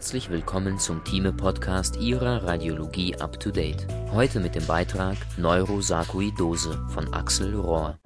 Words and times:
Herzlich 0.00 0.30
willkommen 0.30 0.78
zum 0.78 1.04
Thieme-Podcast 1.04 1.96
Ihrer 1.96 2.42
Radiologie 2.44 3.16
Up 3.16 3.38
to 3.38 3.50
Date. 3.50 3.86
Heute 4.10 4.40
mit 4.40 4.54
dem 4.54 4.66
Beitrag 4.66 5.18
Neurosarkoidose 5.36 6.86
von 6.88 7.12
Axel 7.12 7.54
Rohr. 7.54 7.98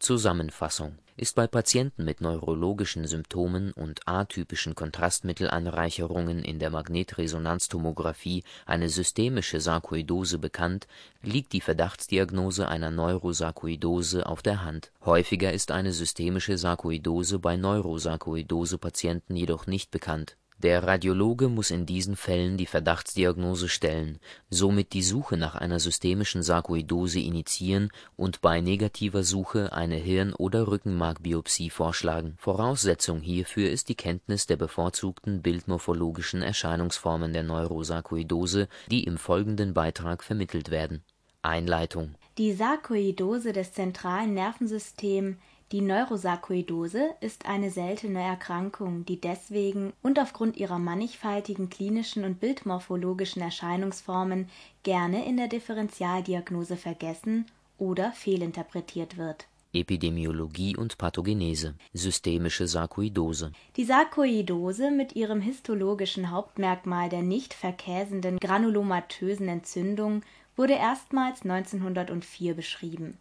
Zusammenfassung 0.00 0.98
ist 1.18 1.34
bei 1.34 1.48
Patienten 1.48 2.04
mit 2.04 2.20
neurologischen 2.20 3.06
Symptomen 3.06 3.72
und 3.72 4.06
atypischen 4.06 4.76
Kontrastmittelanreicherungen 4.76 6.44
in 6.44 6.60
der 6.60 6.70
Magnetresonanztomographie 6.70 8.44
eine 8.66 8.88
systemische 8.88 9.60
Sarkoidose 9.60 10.38
bekannt, 10.38 10.86
liegt 11.22 11.52
die 11.52 11.60
Verdachtsdiagnose 11.60 12.68
einer 12.68 12.92
Neurosarkoidose 12.92 14.26
auf 14.26 14.42
der 14.42 14.62
Hand. 14.64 14.92
Häufiger 15.04 15.52
ist 15.52 15.72
eine 15.72 15.92
systemische 15.92 16.56
Sarkoidose 16.56 17.40
bei 17.40 17.56
Neurosarkoidose-Patienten 17.56 19.34
jedoch 19.34 19.66
nicht 19.66 19.90
bekannt 19.90 20.36
der 20.58 20.82
Radiologe 20.82 21.48
muss 21.48 21.70
in 21.70 21.86
diesen 21.86 22.16
Fällen 22.16 22.56
die 22.56 22.66
Verdachtsdiagnose 22.66 23.68
stellen, 23.68 24.18
somit 24.50 24.92
die 24.92 25.04
Suche 25.04 25.36
nach 25.36 25.54
einer 25.54 25.78
systemischen 25.78 26.42
Sarkoidose 26.42 27.20
initiieren 27.20 27.90
und 28.16 28.40
bei 28.40 28.60
negativer 28.60 29.22
Suche 29.22 29.72
eine 29.72 29.94
Hirn 29.94 30.34
oder 30.34 30.66
Rückenmarkbiopsie 30.66 31.70
vorschlagen. 31.70 32.34
Voraussetzung 32.38 33.20
hierfür 33.20 33.70
ist 33.70 33.88
die 33.88 33.94
Kenntnis 33.94 34.46
der 34.46 34.56
bevorzugten 34.56 35.42
bildmorphologischen 35.42 36.42
Erscheinungsformen 36.42 37.32
der 37.32 37.44
Neurosarkoidose, 37.44 38.68
die 38.90 39.04
im 39.04 39.16
folgenden 39.16 39.74
Beitrag 39.74 40.24
vermittelt 40.24 40.70
werden. 40.70 41.04
Einleitung 41.42 42.16
Die 42.36 42.52
Sarkoidose 42.52 43.52
des 43.52 43.72
zentralen 43.72 44.34
Nervensystems 44.34 45.36
die 45.70 45.82
Neurosarkoidose 45.82 47.10
ist 47.20 47.44
eine 47.44 47.70
seltene 47.70 48.22
Erkrankung, 48.22 49.04
die 49.04 49.20
deswegen 49.20 49.92
und 50.02 50.18
aufgrund 50.18 50.56
ihrer 50.56 50.78
mannigfaltigen 50.78 51.68
klinischen 51.68 52.24
und 52.24 52.40
bildmorphologischen 52.40 53.42
Erscheinungsformen 53.42 54.48
gerne 54.82 55.26
in 55.26 55.36
der 55.36 55.48
Differentialdiagnose 55.48 56.78
vergessen 56.78 57.44
oder 57.76 58.12
fehlinterpretiert 58.12 59.18
wird. 59.18 59.46
Epidemiologie 59.74 60.74
und 60.74 60.96
Pathogenese. 60.96 61.74
Systemische 61.92 62.66
Sarkoidose. 62.66 63.52
Die 63.76 63.84
Sarkoidose 63.84 64.90
mit 64.90 65.16
ihrem 65.16 65.42
histologischen 65.42 66.30
Hauptmerkmal 66.30 67.10
der 67.10 67.20
nicht 67.20 67.52
verkäsenden 67.52 68.38
granulomatösen 68.38 69.48
Entzündung 69.48 70.22
wurde 70.56 70.72
erstmals 70.72 71.42
1904 71.42 72.54
beschrieben 72.54 73.18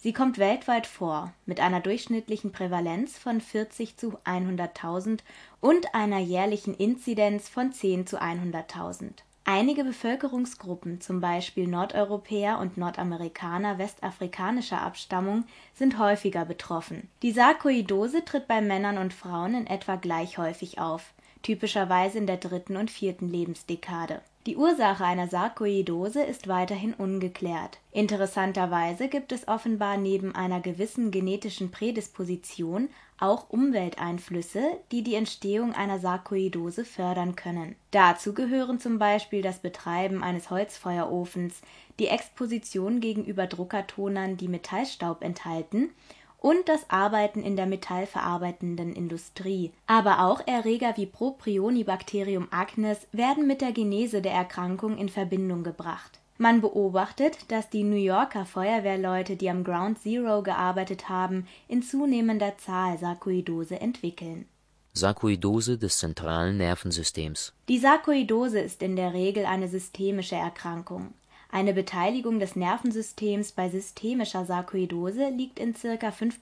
Sie 0.00 0.12
kommt 0.12 0.38
weltweit 0.38 0.86
vor, 0.86 1.32
mit 1.44 1.58
einer 1.58 1.80
durchschnittlichen 1.80 2.52
Prävalenz 2.52 3.18
von 3.18 3.40
40 3.40 3.96
zu 3.96 4.16
100.000 4.24 5.18
und 5.60 5.92
einer 5.92 6.20
jährlichen 6.20 6.72
Inzidenz 6.72 7.48
von 7.48 7.72
10 7.72 8.06
zu 8.06 8.22
100.000. 8.22 9.10
Einige 9.44 9.82
Bevölkerungsgruppen, 9.82 11.00
zum 11.00 11.20
Beispiel 11.20 11.66
Nordeuropäer 11.66 12.60
und 12.60 12.76
Nordamerikaner 12.76 13.78
westafrikanischer 13.78 14.80
Abstammung, 14.80 15.46
sind 15.74 15.98
häufiger 15.98 16.44
betroffen. 16.44 17.08
Die 17.22 17.32
Sarkoidose 17.32 18.24
tritt 18.24 18.46
bei 18.46 18.60
Männern 18.60 18.98
und 18.98 19.12
Frauen 19.12 19.54
in 19.54 19.66
etwa 19.66 19.96
gleich 19.96 20.38
häufig 20.38 20.78
auf, 20.78 21.12
typischerweise 21.42 22.18
in 22.18 22.28
der 22.28 22.36
dritten 22.36 22.76
und 22.76 22.92
vierten 22.92 23.28
Lebensdekade 23.28 24.20
die 24.48 24.56
Ursache 24.56 25.04
einer 25.04 25.28
Sarkoidose 25.28 26.22
ist 26.22 26.48
weiterhin 26.48 26.94
ungeklärt. 26.94 27.80
Interessanterweise 27.92 29.08
gibt 29.08 29.30
es 29.30 29.46
offenbar 29.46 29.98
neben 29.98 30.34
einer 30.34 30.60
gewissen 30.60 31.10
genetischen 31.10 31.70
Prädisposition 31.70 32.88
auch 33.20 33.50
Umwelteinflüsse, 33.50 34.62
die 34.90 35.02
die 35.02 35.16
Entstehung 35.16 35.74
einer 35.74 35.98
Sarkoidose 35.98 36.86
fördern 36.86 37.36
können. 37.36 37.74
Dazu 37.90 38.32
gehören 38.32 38.80
zum 38.80 38.98
Beispiel 38.98 39.42
das 39.42 39.58
Betreiben 39.58 40.22
eines 40.22 40.48
Holzfeuerofens, 40.48 41.60
die 41.98 42.06
Exposition 42.06 43.00
gegenüber 43.00 43.46
Druckertonern, 43.46 44.38
die 44.38 44.48
Metallstaub 44.48 45.22
enthalten 45.22 45.90
und 46.38 46.68
das 46.68 46.88
Arbeiten 46.88 47.42
in 47.42 47.56
der 47.56 47.66
metallverarbeitenden 47.66 48.94
Industrie. 48.94 49.72
Aber 49.86 50.24
auch 50.24 50.40
Erreger 50.46 50.96
wie 50.96 51.06
Propionibacterium 51.06 52.48
acnes 52.50 53.06
werden 53.12 53.46
mit 53.46 53.60
der 53.60 53.72
Genese 53.72 54.22
der 54.22 54.32
Erkrankung 54.32 54.96
in 54.96 55.08
Verbindung 55.08 55.64
gebracht. 55.64 56.20
Man 56.40 56.60
beobachtet, 56.60 57.50
dass 57.50 57.68
die 57.68 57.82
New 57.82 57.96
Yorker 57.96 58.46
Feuerwehrleute, 58.46 59.34
die 59.34 59.50
am 59.50 59.64
Ground 59.64 59.98
Zero 59.98 60.42
gearbeitet 60.42 61.08
haben, 61.08 61.48
in 61.66 61.82
zunehmender 61.82 62.56
Zahl 62.58 62.96
Sarkoidose 62.96 63.80
entwickeln. 63.80 64.46
Sarkoidose 64.92 65.78
des 65.78 65.98
zentralen 65.98 66.56
Nervensystems 66.56 67.52
Die 67.68 67.78
Sarkoidose 67.78 68.60
ist 68.60 68.82
in 68.82 68.94
der 68.94 69.14
Regel 69.14 69.46
eine 69.46 69.68
systemische 69.68 70.36
Erkrankung. 70.36 71.12
Eine 71.50 71.72
Beteiligung 71.72 72.40
des 72.40 72.56
Nervensystems 72.56 73.52
bei 73.52 73.70
systemischer 73.70 74.44
Sarkoidose 74.44 75.30
liegt 75.30 75.58
in 75.58 75.74
ca. 75.74 76.10
5 76.10 76.40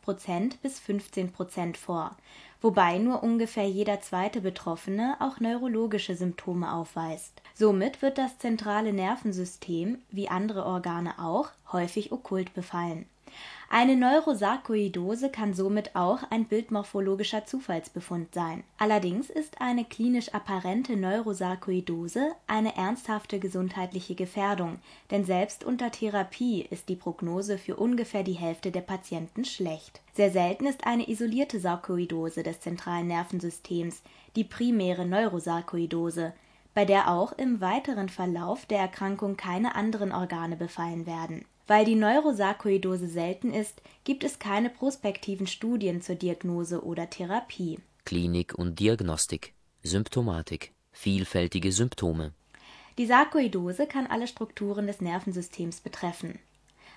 bis 0.63 0.81
15 0.81 1.33
vor, 1.75 2.17
wobei 2.61 2.99
nur 2.99 3.23
ungefähr 3.23 3.69
jeder 3.69 4.01
zweite 4.01 4.41
Betroffene 4.41 5.17
auch 5.21 5.39
neurologische 5.39 6.17
Symptome 6.17 6.73
aufweist. 6.73 7.41
Somit 7.55 8.03
wird 8.03 8.19
das 8.19 8.39
zentrale 8.39 8.93
Nervensystem, 8.93 9.99
wie 10.11 10.29
andere 10.29 10.67
Organe 10.67 11.21
auch, 11.21 11.51
häufig 11.71 12.11
okkult 12.11 12.53
befallen 12.53 13.07
eine 13.69 13.97
Neurosarkoidose 13.97 15.29
kann 15.29 15.53
somit 15.53 15.97
auch 15.97 16.21
ein 16.31 16.45
bildmorphologischer 16.45 17.47
Zufallsbefund 17.47 18.33
sein. 18.33 18.63
Allerdings 18.79 19.29
ist 19.29 19.61
eine 19.61 19.85
klinisch 19.85 20.33
apparente 20.33 20.97
Neurosarkoidose 20.97 22.33
eine 22.47 22.77
ernsthafte 22.77 23.41
gesundheitliche 23.41 24.15
Gefährdung, 24.15 24.79
denn 25.11 25.25
selbst 25.25 25.65
unter 25.65 25.91
Therapie 25.91 26.63
ist 26.71 26.89
die 26.89 26.95
Prognose 26.95 27.59
für 27.59 27.75
ungefähr 27.77 28.23
die 28.23 28.35
Hälfte 28.35 28.71
der 28.71 28.83
Patienten 28.83 29.45
schlecht. 29.45 30.01
Sehr 30.15 30.31
selten 30.31 30.67
ist 30.67 30.87
eine 30.87 31.09
isolierte 31.09 31.59
Sarkoidose 31.59 32.45
des 32.45 32.61
zentralen 32.61 33.09
Nervensystems, 33.09 34.03
die 34.37 34.45
primäre 34.45 35.05
Neurosarkoidose, 35.05 36.35
bei 36.73 36.85
der 36.85 37.11
auch 37.11 37.33
im 37.33 37.61
weiteren 37.61 38.11
Verlauf 38.11 38.65
der 38.67 38.79
Erkrankung 38.79 39.37
keine 39.37 39.75
anderen 39.75 40.13
Organe 40.13 40.57
befallen 40.57 41.05
werden 41.07 41.45
weil 41.67 41.85
die 41.85 41.95
Neurosarkoidose 41.95 43.09
selten 43.09 43.53
ist, 43.53 43.83
gibt 44.05 44.25
es 44.25 44.39
keine 44.39 44.71
prospektiven 44.71 45.47
Studien 45.47 46.01
zur 46.01 46.15
Diagnose 46.15 46.85
oder 46.85 47.11
Therapie. 47.11 47.79
Klinik 48.05 48.55
und 48.55 48.79
Diagnostik 48.79 49.53
Symptomatik 49.83 50.73
Vielfältige 50.93 51.73
Symptome 51.73 52.33
Die 52.99 53.07
Sarkoidose 53.07 53.87
kann 53.87 54.07
alle 54.07 54.27
Strukturen 54.27 54.87
des 54.87 55.01
Nervensystems 55.01 55.81
betreffen. 55.81 56.39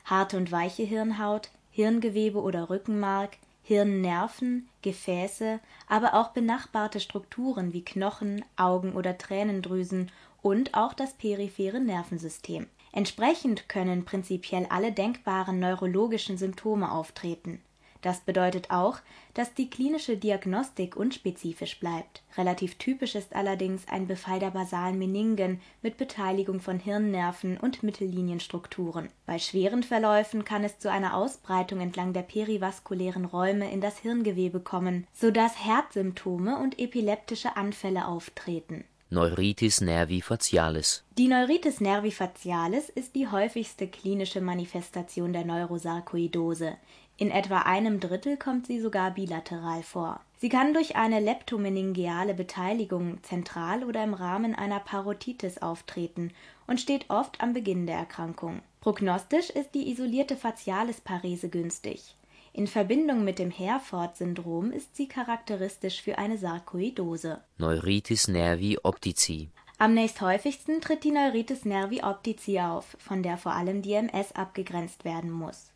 Harte 0.05 0.37
und 0.37 0.51
weiche 0.51 0.83
Hirnhaut, 0.83 1.49
Hirngewebe 1.71 2.41
oder 2.41 2.69
Rückenmark, 2.69 3.37
Hirnnerven, 3.63 4.69
Gefäße, 4.81 5.59
aber 5.87 6.13
auch 6.13 6.29
benachbarte 6.29 6.99
Strukturen 6.99 7.73
wie 7.73 7.83
Knochen, 7.83 8.43
Augen 8.55 8.93
oder 8.93 9.17
Tränendrüsen 9.17 10.11
und 10.41 10.75
auch 10.75 10.93
das 10.93 11.13
periphere 11.13 11.79
Nervensystem 11.79 12.67
Entsprechend 12.91 13.69
können 13.69 14.05
prinzipiell 14.05 14.65
alle 14.69 14.91
denkbaren 14.91 15.59
neurologischen 15.59 16.37
Symptome 16.37 16.91
auftreten. 16.91 17.61
Das 18.01 18.21
bedeutet 18.21 18.71
auch, 18.71 18.99
dass 19.33 19.53
die 19.53 19.69
klinische 19.69 20.15
Diagnostik 20.15 20.95
unspezifisch 20.95 21.79
bleibt. 21.81 22.23
Relativ 22.37 22.75
typisch 22.75 23.15
ist 23.15 23.35
allerdings 23.35 23.87
ein 23.89 24.07
Befall 24.07 24.39
der 24.39 24.51
basalen 24.51 24.97
Meningen 24.97 25.59
mit 25.81 25.97
Beteiligung 25.97 26.61
von 26.61 26.79
Hirnnerven 26.79 27.57
und 27.57 27.83
Mittellinienstrukturen. 27.83 29.09
Bei 29.25 29.37
schweren 29.37 29.83
Verläufen 29.83 30.45
kann 30.45 30.63
es 30.63 30.79
zu 30.79 30.89
einer 30.89 31.13
Ausbreitung 31.13 31.81
entlang 31.81 32.13
der 32.13 32.21
perivaskulären 32.21 33.25
Räume 33.25 33.69
in 33.69 33.81
das 33.81 33.97
Hirngewebe 33.99 34.61
kommen, 34.61 35.05
so 35.11 35.29
dass 35.29 35.65
Herzsymptome 35.65 36.57
und 36.57 36.79
epileptische 36.79 37.57
Anfälle 37.57 38.07
auftreten 38.07 38.85
Neuritis 39.11 39.81
nervi 39.81 40.21
facialis. 40.21 41.03
Die 41.17 41.27
Neuritis 41.27 41.81
nervi 41.81 42.11
facialis 42.11 42.89
ist 42.89 43.15
die 43.15 43.27
häufigste 43.27 43.87
klinische 43.87 44.39
Manifestation 44.39 45.33
der 45.33 45.45
Neurosarkoidose. 45.45 46.77
In 47.17 47.31
etwa 47.31 47.61
einem 47.61 47.99
Drittel 47.99 48.37
kommt 48.37 48.67
sie 48.67 48.79
sogar 48.79 49.09
bilateral 49.09 49.81
vor. 49.81 50.19
Sie 50.37 50.49
kann 50.49 50.75
durch 50.75 50.95
eine 50.95 51.19
leptomeningeale 51.21 52.35
Beteiligung 52.35 53.17
zentral 53.23 53.83
oder 53.83 54.03
im 54.03 54.13
Rahmen 54.13 54.53
einer 54.53 54.79
Parotitis 54.79 55.57
auftreten 55.57 56.31
und 56.67 56.79
steht 56.79 57.09
oft 57.09 57.41
am 57.41 57.53
Beginn 57.53 57.87
der 57.87 57.97
Erkrankung. 57.97 58.61
Prognostisch 58.79 59.49
ist 59.49 59.73
die 59.73 59.89
isolierte 59.89 60.35
Facialis-Parese 60.35 61.49
günstig 61.49 62.15
in 62.53 62.67
Verbindung 62.67 63.23
mit 63.23 63.39
dem 63.39 63.51
Herford-Syndrom 63.51 64.71
ist 64.71 64.95
sie 64.95 65.07
charakteristisch 65.07 66.01
für 66.01 66.17
eine 66.17 66.37
Sarkoidose. 66.37 67.41
Neuritis 67.57 68.27
nervi 68.27 68.77
optici 68.83 69.49
Am 69.77 69.93
nächsthäufigsten 69.93 70.81
tritt 70.81 71.03
die 71.03 71.11
Neuritis 71.11 71.65
nervi 71.65 72.01
optici 72.03 72.59
auf, 72.59 72.97
von 72.99 73.23
der 73.23 73.37
vor 73.37 73.53
allem 73.53 73.81
die 73.81 73.93
MS 73.93 74.33
abgegrenzt 74.33 75.05
werden 75.05 75.31
muss. 75.31 75.71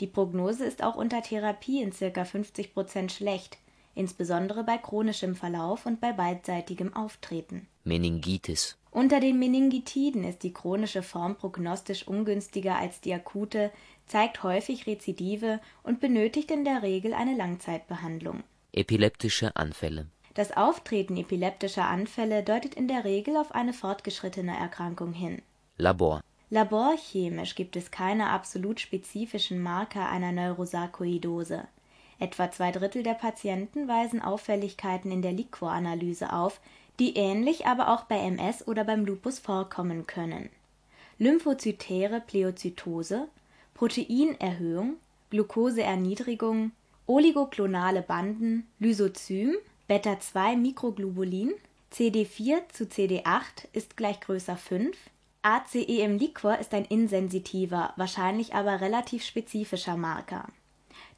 Die 0.00 0.06
Prognose 0.06 0.64
ist 0.64 0.82
auch 0.82 0.96
unter 0.96 1.22
Therapie 1.22 1.80
in 1.80 1.90
ca. 1.90 2.22
50% 2.22 3.10
schlecht. 3.10 3.58
insbesondere 3.96 4.62
bei 4.62 4.76
chronischem 4.78 5.34
Verlauf 5.34 5.86
und 5.86 6.00
bei 6.00 6.12
beidseitigem 6.12 6.94
Auftreten. 6.94 7.66
Meningitis 7.82 8.76
Unter 8.90 9.20
den 9.20 9.38
Meningitiden 9.38 10.22
ist 10.22 10.42
die 10.42 10.52
chronische 10.52 11.02
Form 11.02 11.36
prognostisch 11.36 12.06
ungünstiger 12.06 12.76
als 12.76 13.00
die 13.00 13.14
akute, 13.14 13.72
zeigt 14.06 14.42
häufig 14.42 14.86
Rezidive 14.86 15.60
und 15.82 16.00
benötigt 16.00 16.50
in 16.50 16.64
der 16.64 16.82
Regel 16.82 17.12
eine 17.12 17.36
Langzeitbehandlung. 17.36 18.42
Epileptische 18.72 19.54
Anfälle 19.56 20.06
Das 20.34 20.56
Auftreten 20.56 21.16
epileptischer 21.16 21.86
Anfälle 21.86 22.42
deutet 22.42 22.74
in 22.74 22.88
der 22.88 23.04
Regel 23.04 23.36
auf 23.36 23.54
eine 23.54 23.72
fortgeschrittene 23.72 24.56
Erkrankung 24.56 25.12
hin. 25.12 25.42
Labor 25.78 26.20
Laborchemisch 26.48 27.56
gibt 27.56 27.74
es 27.74 27.90
keine 27.90 28.30
absolut 28.30 28.78
spezifischen 28.78 29.60
Marker 29.60 30.08
einer 30.08 30.30
Neurosarkoidose. 30.30 31.66
Etwa 32.20 32.50
zwei 32.52 32.70
Drittel 32.70 33.02
der 33.02 33.14
Patienten 33.14 33.88
weisen 33.88 34.22
Auffälligkeiten 34.22 35.10
in 35.10 35.22
der 35.22 35.32
Liquoranalyse 35.32 36.32
auf, 36.32 36.60
die 37.00 37.16
ähnlich 37.16 37.66
aber 37.66 37.92
auch 37.92 38.04
bei 38.04 38.18
MS 38.18 38.66
oder 38.68 38.84
beim 38.84 39.04
Lupus 39.04 39.38
vorkommen 39.40 40.06
können. 40.06 40.48
Lymphozytäre 41.18 42.20
Pleozytose, 42.20 43.28
Proteinerhöhung, 43.76 44.96
Glukoseerniedrigung, 45.28 46.72
oligoklonale 47.06 48.00
Banden, 48.00 48.66
Lysozym, 48.78 49.54
Beta-2-Mikroglobulin, 49.86 51.52
CD4 51.92 52.68
zu 52.72 52.84
CD8 52.84 53.68
ist 53.74 53.98
gleich 53.98 54.20
größer 54.20 54.56
5, 54.56 54.96
ACE 55.42 56.02
im 56.02 56.16
Liquor 56.16 56.58
ist 56.58 56.72
ein 56.72 56.86
insensitiver, 56.86 57.92
wahrscheinlich 57.96 58.54
aber 58.54 58.80
relativ 58.80 59.22
spezifischer 59.24 59.98
Marker. 59.98 60.46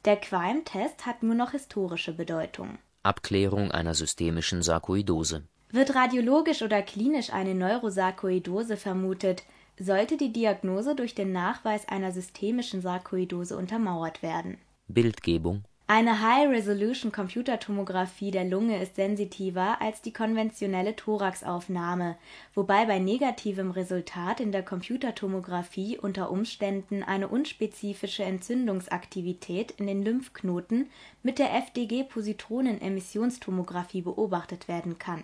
Der 0.03 0.17
Qualm-Test 0.17 1.05
hat 1.05 1.23
nur 1.23 1.35
noch 1.35 1.51
historische 1.51 2.11
Bedeutung. 2.11 2.77
Abklärung 3.03 3.71
einer 3.71 3.95
systemischen 3.95 4.63
Sarkoidose 4.63 5.43
Wird 5.71 5.95
radiologisch 5.95 6.61
oder 6.61 6.81
klinisch 6.81 7.31
eine 7.31 7.55
Neurosarkoidose 7.55 8.75
vermutet, 8.75 9.43
sollte 9.79 10.17
die 10.17 10.33
Diagnose 10.33 10.95
durch 10.95 11.15
den 11.15 11.31
Nachweis 11.31 11.87
einer 11.87 12.11
systemischen 12.11 12.81
Sarkoidose 12.81 13.57
untermauert 13.57 14.21
werden. 14.21 14.57
Bildgebung 14.87 15.63
Eine 15.87 16.21
High-Resolution-Computertomographie 16.21 18.29
der 18.31 18.43
Lunge 18.45 18.81
ist 18.81 18.95
sensitiver 18.95 19.81
als 19.81 20.01
die 20.01 20.13
konventionelle 20.13 20.95
Thoraxaufnahme, 20.95 22.15
wobei 22.53 22.85
bei 22.85 22.99
negativem 22.99 23.71
Resultat 23.71 24.39
in 24.39 24.51
der 24.51 24.61
Computertomographie 24.63 25.97
unter 25.97 26.29
Umständen 26.29 27.01
eine 27.03 27.27
unspezifische 27.29 28.23
Entzündungsaktivität 28.23 29.71
in 29.71 29.87
den 29.87 30.03
Lymphknoten 30.03 30.91
mit 31.23 31.39
der 31.39 31.55
FDG-Positronen-Emissionstomographie 31.55 34.01
beobachtet 34.01 34.67
werden 34.67 34.99
kann. 34.99 35.23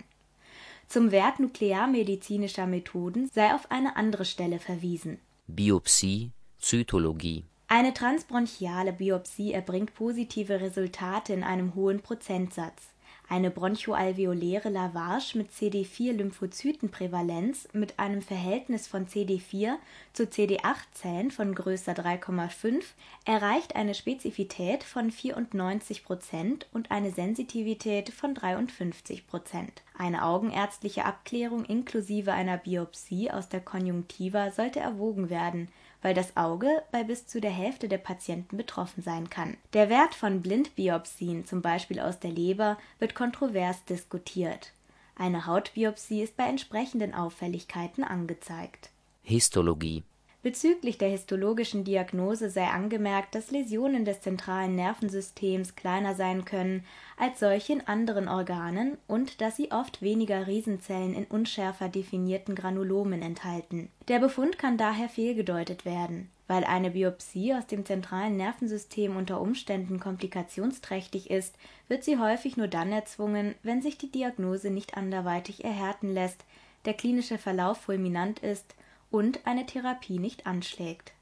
Zum 0.88 1.12
Wert 1.12 1.40
nuklearmedizinischer 1.40 2.68
Methoden 2.68 3.30
sei 3.34 3.54
auf 3.54 3.72
eine 3.72 3.96
andere 3.96 4.26
Stelle 4.26 4.60
verwiesen. 4.60 5.20
Biopsie 5.48 6.32
Zytologie 6.60 7.44
Eine 7.68 7.94
transbronchiale 7.94 8.94
Biopsie 8.94 9.54
erbringt 9.54 9.94
positive 9.94 10.62
Resultate 10.62 11.34
in 11.34 11.44
einem 11.44 11.76
hohen 11.76 12.02
Prozentsatz. 12.02 12.95
Eine 13.28 13.50
bronchoalveoläre 13.50 14.70
Lavage 14.70 15.36
mit 15.36 15.50
CD4-Lymphozytenprävalenz 15.52 17.70
mit 17.74 17.98
einem 17.98 18.22
Verhältnis 18.22 18.86
von 18.86 19.08
CD4 19.08 19.78
zu 20.14 20.26
CD8-Zellen 20.26 21.32
von 21.32 21.56
größer 21.56 21.94
3,5 21.94 22.84
erreicht 23.26 23.76
eine 23.76 23.96
Spezifität 23.96 24.84
von 24.84 25.10
94 25.10 26.06
Prozent 26.06 26.68
und 26.72 26.92
eine 26.92 27.10
Sensitivität 27.10 28.12
von 28.12 28.36
53 28.36 29.26
Prozent. 29.26 29.82
Eine 29.98 30.24
augenärztliche 30.24 31.06
Abklärung 31.06 31.66
inklusive 31.66 32.32
einer 32.32 32.58
Biopsie 32.58 33.32
aus 33.32 33.50
der 33.50 33.62
Konjunktiva 33.62 34.52
sollte 34.52 34.82
erwogen 34.82 35.32
werden 35.32 35.70
weil 36.06 36.14
das 36.14 36.38
Auge 36.38 36.84
bei 36.92 37.04
bis 37.04 37.26
zu 37.26 37.42
der 37.42 37.50
Hälfte 37.50 37.90
der 37.90 37.98
Patienten 37.98 38.58
betroffen 38.58 39.02
sein 39.02 39.28
kann. 39.32 39.58
Der 39.74 39.90
Wert 39.90 40.14
von 40.14 40.44
Blindbiopsien, 40.44 41.48
zum 41.48 41.64
Beispiel 41.64 42.00
aus 42.00 42.20
der 42.20 42.30
Leber, 42.30 42.78
wird 43.00 43.16
kontrovers 43.16 43.84
diskutiert. 43.86 44.72
Eine 45.16 45.48
Hautbiopsie 45.48 46.22
ist 46.22 46.38
bei 46.38 46.44
entsprechenden 46.44 47.16
Auffälligkeiten 47.16 48.04
angezeigt. 48.04 48.92
Histologie 49.24 50.04
Bezüglich 50.46 51.00
der 51.00 51.10
histologischen 51.10 51.86
Diagnose 51.86 52.52
sei 52.52 52.68
angemerkt, 52.68 53.34
dass 53.34 53.50
Läsionen 53.50 54.06
des 54.06 54.22
zentralen 54.22 54.76
Nervensystems 54.76 55.76
kleiner 55.76 56.14
sein 56.14 56.46
können 56.46 56.86
als 57.18 57.40
solche 57.40 57.74
in 57.74 57.88
anderen 57.88 58.28
Organen 58.28 59.00
und 59.08 59.42
dass 59.42 59.56
sie 59.56 59.72
oft 59.72 60.04
weniger 60.04 60.46
Riesenzellen 60.46 61.16
in 61.16 61.26
unschärfer 61.26 61.90
definierten 61.90 62.54
Granulomen 62.54 63.24
enthalten. 63.24 63.90
Der 64.08 64.20
Befund 64.20 64.60
kann 64.60 64.78
daher 64.78 65.10
fehlgedeutet 65.10 65.84
werden. 65.84 66.30
Weil 66.46 66.64
eine 66.64 66.92
Biopsie 66.92 67.56
aus 67.56 67.66
dem 67.66 67.84
zentralen 67.84 68.38
Nervensystem 68.38 69.18
unter 69.18 69.42
Umständen 69.42 70.00
komplikationsträchtig 70.00 71.32
ist, 71.32 71.56
wird 71.88 72.04
sie 72.04 72.20
häufig 72.20 72.56
nur 72.56 72.68
dann 72.68 72.92
erzwungen, 72.92 73.56
wenn 73.64 73.82
sich 73.82 73.98
die 73.98 74.12
Diagnose 74.12 74.70
nicht 74.70 74.96
anderweitig 74.96 75.66
erhärten 75.66 76.14
lässt, 76.14 76.46
der 76.86 76.94
klinische 76.94 77.40
Verlauf 77.40 77.80
fulminant 77.80 78.38
ist 78.42 78.76
und 79.16 79.48
eine 79.48 79.66
Therapie 79.66 80.20
nicht 80.20 80.46
anschlägt. 80.46 81.14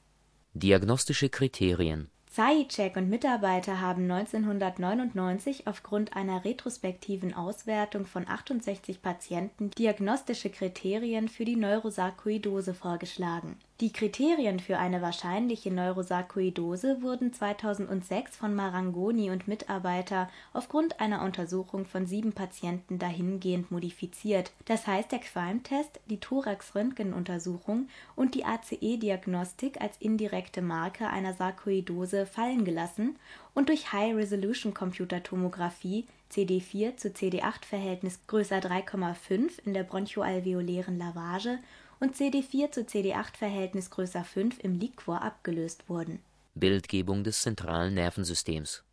Diagnostische 0.54 1.30
Kriterien 1.30 2.10
Zajíček 2.36 2.98
und 2.98 3.10
Mitarbeiter 3.10 3.80
haben 3.80 4.10
1999 4.10 5.68
aufgrund 5.68 6.16
einer 6.16 6.44
retrospektiven 6.44 7.36
Auswertung 7.36 8.08
von 8.08 8.28
68 8.28 9.04
Patienten 9.04 9.70
diagnostische 9.70 10.50
Kriterien 10.50 11.30
für 11.30 11.46
die 11.46 11.56
Neurosarkoidose 11.56 12.74
vorgeschlagen. 12.74 13.58
Die 13.84 13.92
Kriterien 13.92 14.60
für 14.62 14.78
eine 14.78 15.02
wahrscheinliche 15.02 15.70
Neurosarkoidose 15.70 17.02
wurden 17.02 17.34
2006 17.34 18.38
von 18.38 18.56
Marangoni 18.56 19.30
und 19.30 19.50
Mitarbeiter 19.50 20.30
aufgrund 20.54 21.02
einer 21.02 21.22
Untersuchung 21.22 21.86
von 21.86 22.06
sieben 22.06 22.32
Patienten 22.32 22.98
dahingehend 22.98 23.72
modifiziert, 23.72 24.54
das 24.64 24.88
heißt 24.88 25.12
der 25.12 25.20
Qualmtest, 25.20 26.00
die 26.06 26.22
Thorax-Röntgenuntersuchung 26.22 27.90
und 28.16 28.36
die 28.36 28.46
ACE-Diagnostik 28.46 29.82
als 29.82 29.98
indirekte 30.00 30.62
Marke 30.62 31.10
einer 31.10 31.34
Sarkoidose 31.34 32.26
fallen 32.26 32.64
gelassen 32.64 33.18
und 33.54 33.68
durch 33.68 33.92
High-Resolution-Computertomographie 33.92 36.06
CD4 36.32 36.96
zu 36.96 37.10
CD8-Verhältnis 37.10 38.22
größer 38.28 38.60
3,5 38.60 39.60
in 39.66 39.74
der 39.74 39.84
bronchoalveolären 39.84 40.98
Lavage 40.98 41.60
und 42.04 42.18
CD4 42.18 42.70
zu 42.70 42.82
CD8-Verhältnis 42.82 43.90
größer 43.90 44.26
5 44.26 44.60
im 44.62 44.78
Liquor 44.78 45.22
abgelöst 45.22 45.88
wurden. 45.88 46.20
Bildgebung 46.54 47.24
des 47.24 47.42
zentralen 47.42 47.94
Nervensystems 47.94 48.84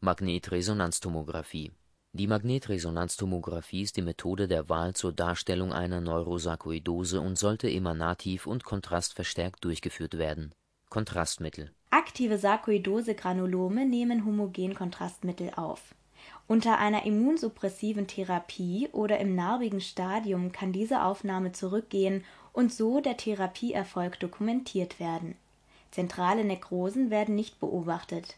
Magnetresonanztomographie 0.00 1.72
Die 2.12 2.26
Magnetresonanztomographie 2.26 3.80
ist 3.80 3.96
die 3.96 4.02
Methode 4.02 4.46
der 4.46 4.68
Wahl 4.68 4.92
zur 4.92 5.14
Darstellung 5.14 5.72
einer 5.72 6.02
Neurosarkoidose 6.02 7.22
und 7.22 7.38
sollte 7.38 7.70
emanativ 7.70 8.46
und 8.46 8.62
kontrastverstärkt 8.62 9.64
durchgeführt 9.64 10.18
werden. 10.18 10.54
Kontrastmittel 10.90 11.72
Aktive 11.88 12.36
Sarkoidose-Granulome 12.36 13.86
nehmen 13.86 14.26
homogen 14.26 14.74
Kontrastmittel 14.74 15.50
auf. 15.56 15.94
Unter 16.46 16.78
einer 16.78 17.06
immunsuppressiven 17.06 18.06
Therapie 18.06 18.88
oder 18.92 19.18
im 19.18 19.34
narbigen 19.34 19.80
Stadium 19.80 20.52
kann 20.52 20.72
diese 20.72 21.04
Aufnahme 21.04 21.52
zurückgehen 21.52 22.24
und 22.52 22.72
so 22.72 23.00
der 23.00 23.16
Therapieerfolg 23.16 24.18
dokumentiert 24.20 25.00
werden. 25.00 25.36
Zentrale 25.90 26.44
Nekrosen 26.44 27.10
werden 27.10 27.34
nicht 27.34 27.58
beobachtet. 27.60 28.36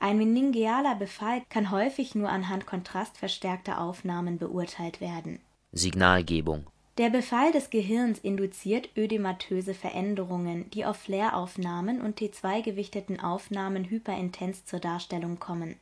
Ein 0.00 0.18
meningealer 0.18 0.96
Befall 0.96 1.42
kann 1.48 1.70
häufig 1.70 2.14
nur 2.14 2.28
anhand 2.28 2.66
kontrastverstärkter 2.66 3.80
Aufnahmen 3.80 4.38
beurteilt 4.38 5.00
werden. 5.00 5.40
Signalgebung 5.72 6.66
Der 6.98 7.10
Befall 7.10 7.52
des 7.52 7.70
Gehirns 7.70 8.18
induziert 8.18 8.90
ödematöse 8.96 9.74
Veränderungen, 9.74 10.70
die 10.70 10.84
auf 10.84 10.96
Flair-Aufnahmen 10.98 12.00
und 12.00 12.20
T2-gewichteten 12.20 13.20
Aufnahmen 13.20 13.84
hyperintens 13.84 14.64
zur 14.64 14.78
Darstellung 14.78 15.38
kommen. 15.38 15.76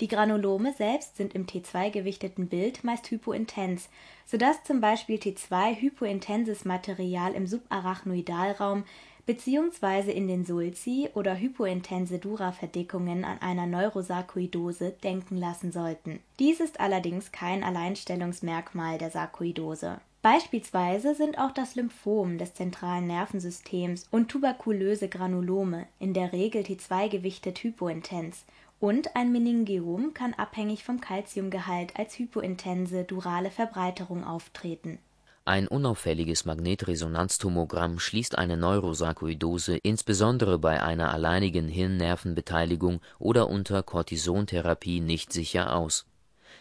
Die 0.00 0.08
Granulome 0.08 0.72
selbst 0.72 1.16
sind 1.16 1.34
im 1.34 1.46
T2-gewichteten 1.46 2.48
Bild 2.48 2.84
meist 2.84 3.10
hypointens, 3.10 3.88
so 4.26 4.36
dass 4.36 4.62
zum 4.64 4.80
Beispiel 4.80 5.18
T2-hypointenses 5.18 6.66
Material 6.66 7.34
im 7.34 7.46
Subarachnoidalraum 7.46 8.84
bzw. 9.26 10.10
in 10.10 10.26
den 10.26 10.44
Sulci 10.44 11.08
oder 11.14 11.38
hypointense 11.38 12.18
Dura-Verdickungen 12.18 13.24
an 13.24 13.38
einer 13.40 13.66
Neurosarkoidose 13.66 14.90
denken 15.04 15.36
lassen 15.36 15.72
sollten. 15.72 16.20
Dies 16.38 16.60
ist 16.60 16.80
allerdings 16.80 17.30
kein 17.30 17.62
Alleinstellungsmerkmal 17.62 18.98
der 18.98 19.10
Sarkoidose. 19.10 20.00
Beispielsweise 20.22 21.14
sind 21.14 21.38
auch 21.38 21.52
das 21.52 21.76
Lymphom 21.76 22.36
des 22.36 22.52
zentralen 22.54 23.06
Nervensystems 23.06 24.06
und 24.10 24.28
tuberkulöse 24.28 25.08
Granulome, 25.08 25.86
in 25.98 26.12
der 26.12 26.32
Regel 26.32 26.62
T2-gewichtet 26.62 27.62
hypointens 27.62 28.44
und 28.80 29.14
ein 29.14 29.30
Meningeom 29.30 30.14
kann 30.14 30.32
abhängig 30.34 30.84
vom 30.84 31.00
Calciumgehalt 31.00 31.96
als 31.96 32.18
hypointense 32.18 33.04
durale 33.04 33.50
Verbreiterung 33.50 34.24
auftreten. 34.24 34.98
Ein 35.44 35.68
unauffälliges 35.68 36.44
Magnetresonanztomogramm 36.44 37.98
schließt 37.98 38.38
eine 38.38 38.56
Neurosarkoidose 38.56 39.76
insbesondere 39.76 40.58
bei 40.58 40.82
einer 40.82 41.12
alleinigen 41.12 41.68
Hirnnervenbeteiligung 41.68 43.00
oder 43.18 43.48
unter 43.48 43.82
Kortisontherapie 43.82 45.00
nicht 45.00 45.32
sicher 45.32 45.74
aus. 45.74 46.06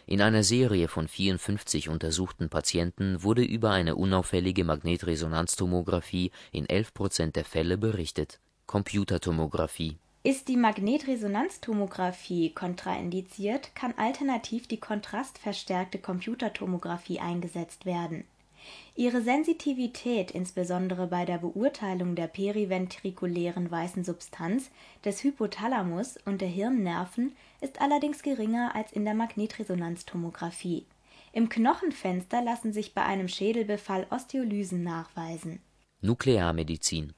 In 0.05 0.21
einer 0.21 0.43
Serie 0.43 0.87
von 0.87 1.07
54 1.07 1.87
untersuchten 1.89 2.49
Patienten 2.49 3.21
wurde 3.21 3.43
über 3.43 3.71
eine 3.71 3.95
unauffällige 3.95 4.63
Magnetresonanztomographie 4.63 6.31
in 6.51 6.67
11 6.67 6.93
Prozent 6.93 7.35
der 7.35 7.45
Fälle 7.45 7.77
berichtet. 7.77 8.39
Computertomographie 8.65 9.97
Ist 10.21 10.49
die 10.49 10.57
Magnetresonanztomographie 10.57 12.49
kontraindiziert, 12.53 13.73
kann 13.73 13.93
alternativ 13.97 14.67
die 14.67 14.79
kontrastverstärkte 14.79 15.97
Computertomographie 15.97 17.21
eingesetzt 17.21 17.85
werden. 17.85 18.25
Ihre 18.97 19.21
Sensitivität 19.21 20.31
insbesondere 20.31 21.07
bei 21.07 21.23
der 21.23 21.37
Beurteilung 21.37 22.15
der 22.15 22.27
periventrikulären 22.27 23.71
weißen 23.71 24.03
Substanz, 24.03 24.69
des 25.05 25.23
Hypothalamus 25.23 26.17
und 26.25 26.41
der 26.41 26.49
Hirnnerven 26.49 27.33
ist 27.61 27.79
allerdings 27.79 28.21
geringer 28.21 28.75
als 28.75 28.91
in 28.91 29.05
der 29.05 29.13
Magnetresonanztomographie. 29.13 30.85
Im 31.31 31.47
Knochenfenster 31.47 32.41
lassen 32.43 32.73
sich 32.73 32.93
bei 32.93 33.03
einem 33.03 33.29
Schädelbefall 33.29 34.05
Osteolysen 34.09 34.83
nachweisen. 34.83 35.61
Nuklearmedizin 36.01 37.13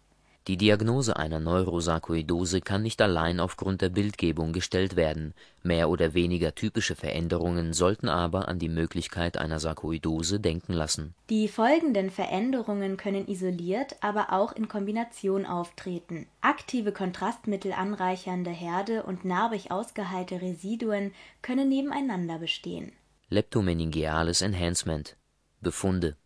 Die 0.49 0.57
Diagnose 0.57 1.17
einer 1.17 1.39
Neurosarkoidose 1.39 2.63
kann 2.63 2.83
nicht 2.83 3.01
allein 3.01 3.39
aufgrund 3.39 3.81
der 3.81 3.91
Bildgebung 3.91 4.53
gestellt 4.53 4.97
werden, 4.97 5.35
mehr 5.63 5.89
oder 5.89 6.15
weniger 6.15 6.53
typische 6.57 6.97
Veränderungen 6.97 7.73
sollten 7.73 8.09
aber 8.09 8.49
an 8.49 8.59
die 8.59 8.69
Möglichkeit 8.69 9.37
einer 9.37 9.61
Sarkoidose 9.61 10.41
denken 10.41 10.73
lassen. 10.73 11.15
Die 11.31 11.47
folgenden 11.47 12.11
Veränderungen 12.11 12.97
können 12.97 13.29
isoliert, 13.29 13.95
aber 14.01 14.33
auch 14.33 14.51
in 14.51 14.67
Kombination 14.67 15.47
auftreten: 15.47 16.27
Aktive 16.41 16.91
Kontrastmittel 16.91 17.73
anreichernde 17.73 18.51
Herde 18.51 19.05
und 19.05 19.25
narbig 19.25 19.71
ausgeheilte 19.71 20.43
Residuen 20.43 21.13
können 21.43 21.69
nebeneinander 21.69 22.39
bestehen. 22.39 22.91
Leptomeningeales 23.29 24.43
Enhancement 24.43 25.17
Befunde 25.61 26.17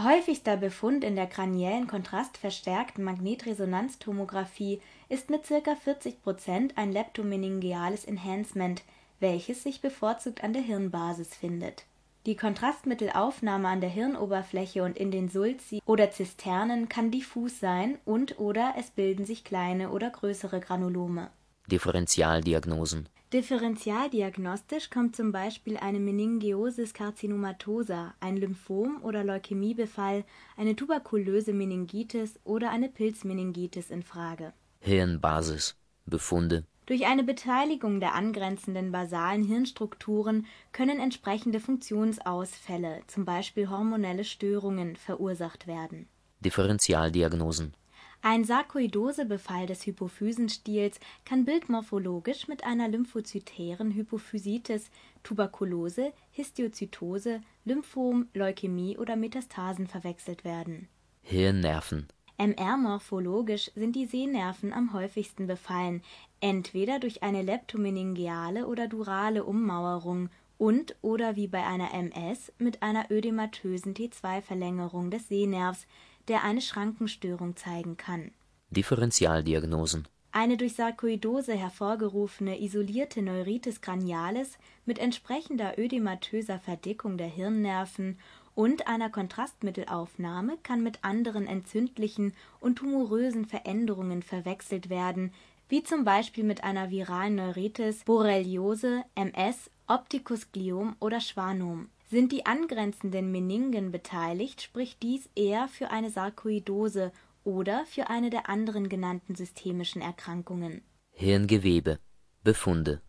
Häufigster 0.00 0.56
Befund 0.56 1.02
in 1.02 1.16
der 1.16 1.26
kraniellen 1.26 1.88
kontrastverstärkten 1.88 3.02
Magnetresonanztomographie 3.02 4.80
ist 5.08 5.28
mit 5.28 5.42
ca. 5.42 5.74
40 5.74 6.22
Prozent 6.22 6.78
ein 6.78 6.92
leptomeningeales 6.92 8.04
Enhancement, 8.04 8.84
welches 9.18 9.64
sich 9.64 9.80
bevorzugt 9.80 10.44
an 10.44 10.52
der 10.52 10.62
Hirnbasis 10.62 11.34
findet. 11.34 11.84
Die 12.26 12.36
Kontrastmittelaufnahme 12.36 13.66
an 13.66 13.80
der 13.80 13.90
Hirnoberfläche 13.90 14.84
und 14.84 14.96
in 14.96 15.10
den 15.10 15.28
Sulci 15.28 15.82
oder 15.84 16.12
Zisternen 16.12 16.88
kann 16.88 17.10
diffus 17.10 17.58
sein 17.58 17.98
und/oder 18.04 18.74
es 18.78 18.90
bilden 18.90 19.24
sich 19.24 19.42
kleine 19.42 19.90
oder 19.90 20.10
größere 20.10 20.60
Granulome. 20.60 21.28
Differentialdiagnosen 21.70 23.10
Differentialdiagnostisch 23.30 24.88
kommt 24.88 25.14
zum 25.14 25.32
Beispiel 25.32 25.76
eine 25.76 26.00
Meningiosis 26.00 26.94
carcinomatosa, 26.94 28.14
ein 28.20 28.38
Lymphom 28.38 29.02
oder 29.02 29.22
Leukämiebefall, 29.22 30.24
eine 30.56 30.76
tuberkulöse 30.76 31.52
Meningitis 31.52 32.40
oder 32.44 32.70
eine 32.70 32.88
Pilzmeningitis 32.88 33.90
in 33.90 34.02
Frage. 34.02 34.54
Hirnbasis 34.80 35.76
Befunde 36.06 36.64
Durch 36.86 37.04
eine 37.04 37.22
Beteiligung 37.22 38.00
der 38.00 38.14
angrenzenden 38.14 38.90
basalen 38.90 39.42
Hirnstrukturen 39.42 40.46
können 40.72 40.98
entsprechende 40.98 41.60
Funktionsausfälle, 41.60 43.02
zum 43.08 43.26
Beispiel 43.26 43.68
hormonelle 43.68 44.24
Störungen, 44.24 44.96
verursacht 44.96 45.66
werden. 45.66 46.08
Differentialdiagnosen 46.40 47.74
Ein 48.20 48.44
Sarkoidosebefall 48.44 49.66
des 49.66 49.86
Hypophysenstiels 49.86 50.98
kann 51.24 51.44
bildmorphologisch 51.44 52.48
mit 52.48 52.64
einer 52.64 52.88
lymphozytären 52.88 53.92
Hypophysitis, 53.92 54.90
Tuberkulose, 55.22 56.12
Histiozytose, 56.32 57.40
Lymphom, 57.64 58.26
Leukämie 58.34 58.98
oder 58.98 59.14
Metastasen 59.14 59.86
verwechselt 59.86 60.44
werden. 60.44 60.88
Hirnnerven 61.22 62.08
MR-morphologisch 62.38 63.72
sind 63.74 63.96
die 63.96 64.06
Sehnerven 64.06 64.72
am 64.72 64.92
häufigsten 64.92 65.48
befallen, 65.48 66.02
entweder 66.40 67.00
durch 67.00 67.24
eine 67.24 67.42
leptomeningeale 67.42 68.68
oder 68.68 68.86
durale 68.86 69.42
Ummauerung 69.42 70.30
und/oder 70.56 71.34
wie 71.34 71.48
bei 71.48 71.64
einer 71.66 71.92
MS 71.92 72.52
mit 72.58 72.82
einer 72.82 73.10
ödematösen 73.10 73.94
T2-Verlängerung 73.94 75.10
des 75.10 75.26
Sehnervs, 75.28 75.86
der 76.28 76.44
eine 76.44 76.60
Schrankenstörung 76.60 77.56
zeigen 77.56 77.96
kann. 77.96 78.30
Differentialdiagnosen 78.70 80.06
Eine 80.30 80.56
durch 80.56 80.74
Sarkoidose 80.74 81.54
hervorgerufene 81.54 82.60
isolierte 82.60 83.22
Neuritis 83.22 83.80
cranialis 83.80 84.58
mit 84.84 84.98
entsprechender 84.98 85.78
ödematöser 85.78 86.58
Verdickung 86.58 87.16
der 87.16 87.28
Hirnnerven 87.28 88.18
und 88.54 88.88
einer 88.88 89.08
Kontrastmittelaufnahme 89.08 90.58
kann 90.62 90.82
mit 90.82 91.04
anderen 91.04 91.46
entzündlichen 91.46 92.34
und 92.60 92.76
tumorösen 92.76 93.46
Veränderungen 93.46 94.22
verwechselt 94.22 94.90
werden, 94.90 95.32
wie 95.68 95.82
zum 95.82 96.04
Beispiel 96.04 96.44
mit 96.44 96.64
einer 96.64 96.90
viralen 96.90 97.36
Neuritis, 97.36 98.04
Borreliose, 98.04 99.04
MS, 99.14 99.70
Opticus-Gliom 99.86 100.96
oder 100.98 101.20
Schwannom. 101.20 101.88
Sind 102.10 102.32
die 102.32 102.46
angrenzenden 102.46 103.30
Meningen 103.30 103.92
beteiligt, 103.92 104.62
spricht 104.62 105.02
dies 105.02 105.28
eher 105.34 105.68
für 105.68 105.90
eine 105.90 106.08
Sarkoidose 106.08 107.12
oder 107.44 107.84
für 107.84 108.08
eine 108.08 108.30
der 108.30 108.48
anderen 108.48 108.88
genannten 108.88 109.34
systemischen 109.34 110.00
Erkrankungen. 110.00 110.80
Hirngewebe 111.12 111.98
Befunde 112.42 113.02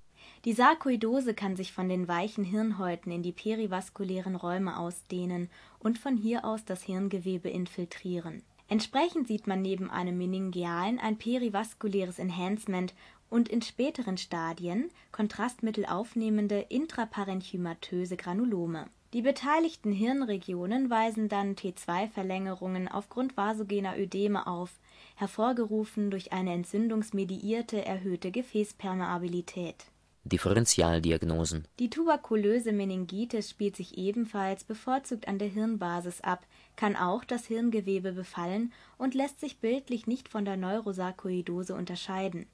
Die 0.43 0.51
Sarkoidose 0.51 1.33
kann 1.33 1.55
sich 1.55 1.71
von 1.71 1.87
den 1.87 2.09
weichen 2.09 2.43
Hirnhäuten 2.43 3.09
in 3.09 3.23
die 3.23 3.31
perivaskulären 3.31 4.35
Räume 4.35 4.77
ausdehnen 4.77 5.49
und 5.79 5.97
von 5.97 6.17
hier 6.17 6.43
aus 6.43 6.65
das 6.65 6.83
Hirngewebe 6.83 7.49
infiltrieren. 7.49 8.43
Entsprechend 8.67 9.27
sieht 9.27 9.47
man 9.47 9.61
neben 9.61 9.89
einem 9.89 10.17
meningealen 10.17 10.99
ein 10.99 11.17
perivaskuläres 11.17 12.19
Enhancement 12.19 12.93
und 13.29 13.49
in 13.49 13.61
späteren 13.61 14.17
Stadien 14.17 14.89
Kontrastmittel 15.11 15.85
aufnehmende 15.85 16.59
intraparenchymatöse 16.69 18.17
Granulome. 18.17 18.87
Die 19.13 19.23
beteiligten 19.23 19.91
Hirnregionen 19.91 20.91
weisen 20.91 21.29
dann 21.29 21.55
T2-Verlängerungen 21.55 22.87
aufgrund 22.87 23.35
vasogener 23.35 23.97
Ödeme 23.97 24.45
auf, 24.45 24.71
hervorgerufen 25.15 26.11
durch 26.11 26.31
eine 26.31 26.53
entzündungsmediierte 26.53 27.83
erhöhte 27.83 28.29
Gefäßpermeabilität. 28.29 29.85
Differentialdiagnosen 30.25 31.67
Die 31.79 31.89
tuberkulöse 31.89 32.71
Meningitis 32.71 33.49
spielt 33.49 33.75
sich 33.75 33.97
ebenfalls 33.97 34.63
bevorzugt 34.63 35.27
an 35.27 35.39
der 35.39 35.47
Hirnbasis 35.47 36.21
ab, 36.21 36.45
kann 36.75 36.95
auch 36.95 37.23
das 37.23 37.45
Hirngewebe 37.45 38.11
befallen 38.11 38.71
und 38.99 39.15
lässt 39.15 39.39
sich 39.39 39.59
bildlich 39.59 40.05
nicht 40.05 40.29
von 40.29 40.45
der 40.45 40.57
Neurosarkoidose 40.57 41.73
unterscheiden. 41.73 42.45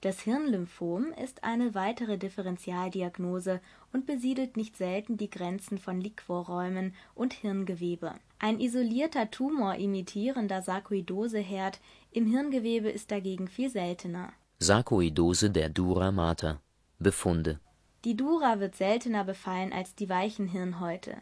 Das 0.00 0.20
Hirnlymphom 0.20 1.12
ist 1.24 1.42
eine 1.42 1.74
weitere 1.74 2.18
Differentialdiagnose 2.18 3.60
und 3.92 4.06
besiedelt 4.06 4.56
nicht 4.56 4.76
selten 4.76 5.16
die 5.16 5.28
Grenzen 5.28 5.76
von 5.78 6.00
Liquorräumen 6.00 6.94
und 7.16 7.32
Hirngewebe. 7.32 8.14
Ein 8.38 8.60
isolierter 8.60 9.32
Tumor 9.32 9.74
imitierender 9.74 10.62
Sarkoidoseherd 10.62 11.80
im 12.12 12.26
Hirngewebe 12.26 12.88
ist 12.88 13.10
dagegen 13.10 13.48
viel 13.48 13.70
seltener. 13.70 14.32
Sarkoidose 14.60 15.50
der 15.50 15.68
Dura 15.68 16.12
mater. 16.12 16.60
Befunde 17.00 17.58
Die 18.04 18.16
Dura 18.16 18.60
wird 18.60 18.76
seltener 18.76 19.24
befallen 19.24 19.72
als 19.72 19.96
die 19.96 20.08
weichen 20.08 20.46
Hirnhäute. 20.46 21.16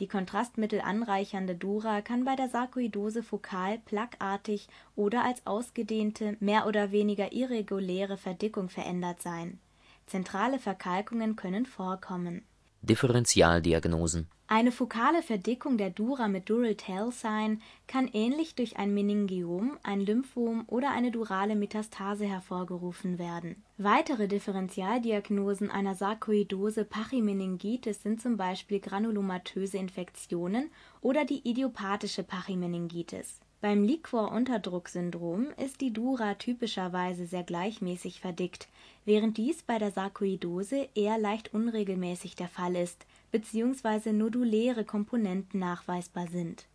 Die 0.00 0.08
kontrastmittelanreichernde 0.08 1.54
Dura 1.54 2.00
kann 2.00 2.24
bei 2.24 2.34
der 2.34 2.48
Sarkoidose 2.48 3.22
fokal, 3.22 3.78
plaqueartig 3.78 4.68
oder 4.96 5.24
als 5.24 5.46
ausgedehnte, 5.46 6.36
mehr 6.40 6.66
oder 6.66 6.92
weniger 6.92 7.32
irreguläre 7.32 8.16
Verdickung 8.16 8.68
verändert 8.68 9.20
sein. 9.20 9.60
Zentrale 10.06 10.58
Verkalkungen 10.58 11.36
können 11.36 11.66
vorkommen. 11.66 12.42
Differentialdiagnosen 12.82 14.28
Eine 14.54 14.70
fokale 14.70 15.22
Verdickung 15.22 15.78
der 15.78 15.88
Dura 15.88 16.28
mit 16.28 16.50
Dural-Tail-Sign 16.50 17.62
kann 17.86 18.06
ähnlich 18.12 18.54
durch 18.54 18.76
ein 18.76 18.92
Meningiom, 18.92 19.78
ein 19.82 20.02
Lymphom 20.02 20.64
oder 20.66 20.90
eine 20.90 21.10
durale 21.10 21.56
Metastase 21.56 22.26
hervorgerufen 22.26 23.18
werden. 23.18 23.64
Weitere 23.78 24.28
Differentialdiagnosen 24.28 25.70
einer 25.70 25.94
Sarkoidose 25.94 26.84
Pachymeningitis 26.84 28.02
sind 28.02 28.20
zum 28.20 28.36
Beispiel 28.36 28.80
granulomatöse 28.80 29.78
Infektionen 29.78 30.70
oder 31.00 31.24
die 31.24 31.48
idiopathische 31.48 32.22
Pachymeningitis. 32.22 33.40
Beim 33.62 33.84
Liquor-Unterdruck-Syndrom 33.84 35.46
ist 35.56 35.80
die 35.80 35.94
Dura 35.94 36.34
typischerweise 36.34 37.24
sehr 37.24 37.44
gleichmäßig 37.44 38.20
verdickt, 38.20 38.68
während 39.06 39.38
dies 39.38 39.62
bei 39.62 39.78
der 39.78 39.92
Sarkoidose 39.92 40.90
eher 40.94 41.16
leicht 41.16 41.54
unregelmäßig 41.54 42.36
der 42.36 42.48
Fall 42.48 42.76
ist 42.76 43.06
bzw. 43.32 44.12
noduläre 44.12 44.84
Komponenten 44.84 45.58
nachweisbar 45.58 46.28
sind. 46.28 46.66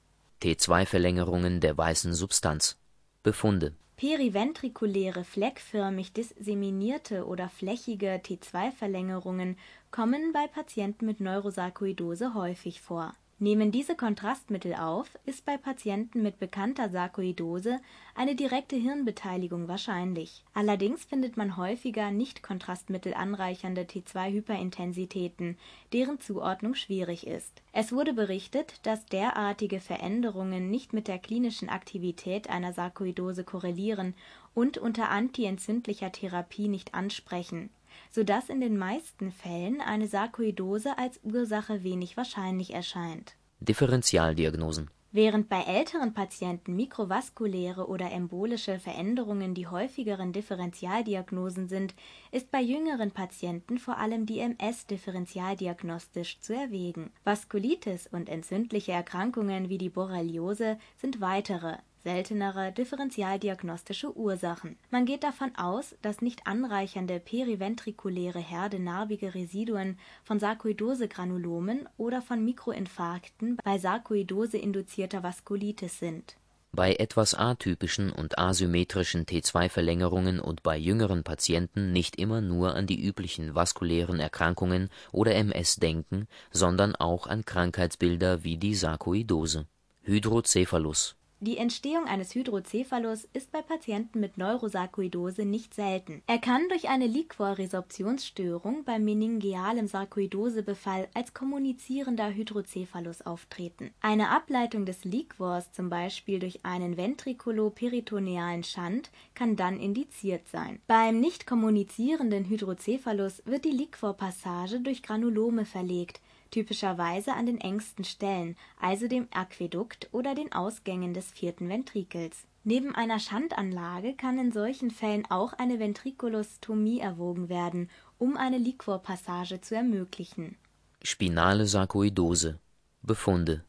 T2-Verlängerungen 0.41 1.61
der 1.61 1.77
weißen 1.77 2.13
Substanz 2.13 2.77
Befunde 3.23 3.73
Periventrikuläre 3.95 5.23
fleckförmig 5.23 6.13
disseminierte 6.13 7.25
oder 7.25 7.49
flächige 7.49 8.21
T2-Verlängerungen 8.23 9.57
kommen 9.89 10.33
bei 10.33 10.45
Patienten 10.47 11.07
mit 11.07 11.19
Neurosarkoidose 11.19 12.35
häufig 12.35 12.81
vor 12.81 13.13
Nehmen 13.39 13.71
diese 13.71 13.95
Kontrastmittel 13.95 14.73
auf, 14.73 15.15
ist 15.27 15.45
bei 15.45 15.57
Patienten 15.57 16.23
mit 16.23 16.39
bekannter 16.39 16.89
Sarkoidose 16.89 17.79
eine 18.15 18.33
direkte 18.33 18.75
Hirnbeteiligung 18.75 19.67
wahrscheinlich. 19.67 20.43
Allerdings 20.55 21.05
findet 21.05 21.37
man 21.37 21.55
häufiger 21.55 22.09
nicht 22.09 22.41
kontrastmittelanreichernde 22.41 23.83
T2-Hyperintensitäten, 23.83 25.55
deren 25.93 26.19
Zuordnung 26.19 26.73
schwierig 26.73 27.27
ist. 27.27 27.61
Es 27.73 27.91
wurde 27.91 28.13
berichtet, 28.13 28.79
dass 28.87 29.05
derartige 29.05 29.81
Veränderungen 29.81 30.71
nicht 30.71 30.93
mit 30.93 31.07
der 31.07 31.19
klinischen 31.19 31.69
Aktivität 31.69 32.49
einer 32.49 32.73
Sarkoidose 32.73 33.43
korrelieren 33.43 34.15
und 34.55 34.79
unter 34.79 35.09
antientzündlicher 35.09 36.11
Therapie 36.11 36.69
nicht 36.69 36.95
ansprechen 36.95 37.69
sodass 38.11 38.49
in 38.49 38.61
den 38.61 38.77
meisten 38.77 39.31
Fällen 39.31 39.81
eine 39.81 40.07
Sarkoidose 40.07 40.97
als 40.97 41.19
Ursache 41.23 41.83
wenig 41.83 42.17
wahrscheinlich 42.17 42.73
erscheint. 42.73 43.35
Differentialdiagnosen 43.59 44.89
Während 45.13 45.47
bei 45.47 45.61
älteren 45.61 46.13
Patienten 46.13 46.75
mikrovaskuläre 46.75 47.87
oder 47.87 48.11
embolische 48.11 48.77
Veränderungen 48.77 49.53
die 49.53 49.65
häufigeren 49.65 50.33
Differentialdiagnosen 50.33 51.69
sind, 51.69 51.95
ist 52.31 52.51
bei 52.51 52.61
jüngeren 52.61 53.11
Patienten 53.11 53.79
vor 53.79 53.97
allem 53.97 54.25
die 54.25 54.39
MS 54.39 54.85
differentialdiagnostisch 54.85 56.39
zu 56.41 56.53
erwägen. 56.53 57.11
Vaskulitis 57.23 58.07
und 58.07 58.27
entzündliche 58.27 58.91
Erkrankungen 58.91 59.69
wie 59.69 59.77
die 59.77 59.89
Borreliose 59.89 60.77
sind 60.97 61.21
weitere 61.21 61.77
seltenere 62.07 62.71
differentialdiagnostische 62.71 64.15
Ursachen. 64.15 64.77
Man 64.89 65.05
geht 65.05 65.25
davon 65.25 65.53
aus, 65.57 65.93
dass 66.01 66.21
nicht 66.21 66.47
anreichernde 66.47 67.19
periventrikuläre 67.19 68.39
Herde 68.39 68.79
narbige 68.79 69.35
Residuen 69.35 69.99
von 70.23 70.39
Sarkoidose-Granulomen 70.39 71.89
oder 71.97 72.21
von 72.21 72.45
Mikroinfarkten 72.45 73.57
bei 73.61 73.77
Sarkoidose 73.77 74.57
induzierter 74.57 75.21
Vaskulitis 75.21 75.99
sind. 75.99 76.37
Bei 76.71 76.93
etwas 76.93 77.33
atypischen 77.33 78.13
und 78.13 78.39
asymmetrischen 78.39 79.25
T2-Verlängerungen 79.25 80.39
und 80.39 80.63
bei 80.63 80.77
jüngeren 80.77 81.25
Patienten 81.25 81.91
nicht 81.91 82.15
immer 82.15 82.39
nur 82.39 82.73
an 82.73 82.87
die 82.87 83.05
üblichen 83.05 83.53
vaskulären 83.53 84.21
Erkrankungen 84.21 84.89
oder 85.11 85.35
MS 85.35 85.75
denken, 85.75 86.29
sondern 86.51 86.95
auch 86.95 87.27
an 87.27 87.43
Krankheitsbilder 87.43 88.45
wie 88.45 88.55
die 88.55 88.75
Sarkoidose. 88.75 89.65
Hydrocephalus 90.03 91.16
die 91.39 91.57
Entstehung 91.57 92.05
eines 92.05 92.33
Hydrocephalus 92.33 93.27
ist 93.33 93.51
bei 93.51 93.61
Patienten 93.61 94.19
mit 94.19 94.39
Neurosarkoidose 94.39 95.45
nicht 95.45 95.75
selten. 95.75 96.23
Er 96.25 96.39
kann 96.39 96.67
durch 96.69 96.89
eine 96.89 97.05
Liquorresorptionsstörung 97.05 98.83
beim 98.83 99.05
meningealen 99.05 99.87
Sarkoidosebefall 99.87 101.07
als 101.13 101.35
kommunizierender 101.35 102.33
Hydrocephalus 102.33 103.21
auftreten. 103.21 103.91
Eine 104.01 104.29
Ableitung 104.29 104.87
des 104.87 105.03
Liquors, 105.03 105.71
zum 105.73 105.91
Beispiel 105.91 106.39
durch 106.39 106.65
einen 106.65 106.97
ventrikuloperitonealen 106.97 108.63
Schand, 108.63 109.11
kann 109.35 109.55
dann 109.55 109.79
indiziert 109.79 110.47
sein. 110.47 110.79
Beim 110.87 111.19
nicht 111.19 111.45
kommunizierenden 111.45 112.45
Hydrocephalus 112.45 113.43
wird 113.45 113.63
die 113.63 113.69
Liquorpassage 113.69 114.79
durch 114.79 115.03
Granulome 115.03 115.65
verlegt 115.65 116.19
typischerweise 116.51 117.33
an 117.33 117.45
den 117.45 117.59
engsten 117.59 118.03
Stellen, 118.03 118.55
also 118.79 119.07
dem 119.07 119.27
Aquädukt 119.31 120.09
oder 120.11 120.35
den 120.35 120.51
Ausgängen 120.51 121.13
des 121.13 121.31
vierten 121.31 121.69
Ventrikels. 121.69 122.45
Neben 122.63 122.93
einer 122.95 123.19
Schandanlage 123.19 124.13
kann 124.13 124.39
in 124.39 124.51
solchen 124.51 124.91
Fällen 124.91 125.25
auch 125.29 125.53
eine 125.53 125.79
Ventrikulostomie 125.79 126.99
erwogen 126.99 127.47
werden, 127.47 127.89
um 128.17 128.35
eine 128.35 128.57
Liquorpassage 128.57 129.61
zu 129.61 129.75
ermöglichen. 129.75 130.57
Spinale 131.01 131.65
Sarkoidose 131.65 132.59
Befunde 133.01 133.63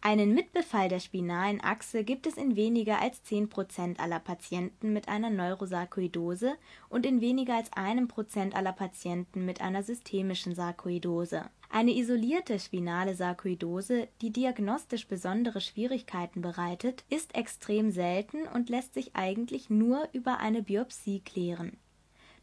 einen 0.00 0.32
Mitbefall 0.32 0.88
der 0.88 1.00
spinalen 1.00 1.60
Achse 1.60 2.04
gibt 2.04 2.26
es 2.28 2.36
in 2.36 2.54
weniger 2.54 3.00
als 3.00 3.20
10% 3.24 3.98
aller 3.98 4.20
Patienten 4.20 4.92
mit 4.92 5.08
einer 5.08 5.28
Neurosarkoidose 5.28 6.54
und 6.88 7.04
in 7.04 7.20
weniger 7.20 7.56
als 7.56 7.72
einem 7.72 8.06
Prozent 8.06 8.54
aller 8.54 8.72
Patienten 8.72 9.44
mit 9.44 9.60
einer 9.60 9.82
systemischen 9.82 10.54
Sarkoidose. 10.54 11.50
Eine 11.68 11.90
isolierte 11.90 12.58
spinale 12.60 13.14
Sarkoidose, 13.14 14.08
die 14.22 14.30
diagnostisch 14.30 15.08
besondere 15.08 15.60
Schwierigkeiten 15.60 16.42
bereitet, 16.42 17.04
ist 17.10 17.34
extrem 17.34 17.90
selten 17.90 18.46
und 18.54 18.70
lässt 18.70 18.94
sich 18.94 19.16
eigentlich 19.16 19.68
nur 19.68 20.08
über 20.12 20.38
eine 20.38 20.62
Biopsie 20.62 21.20
klären. 21.20 21.76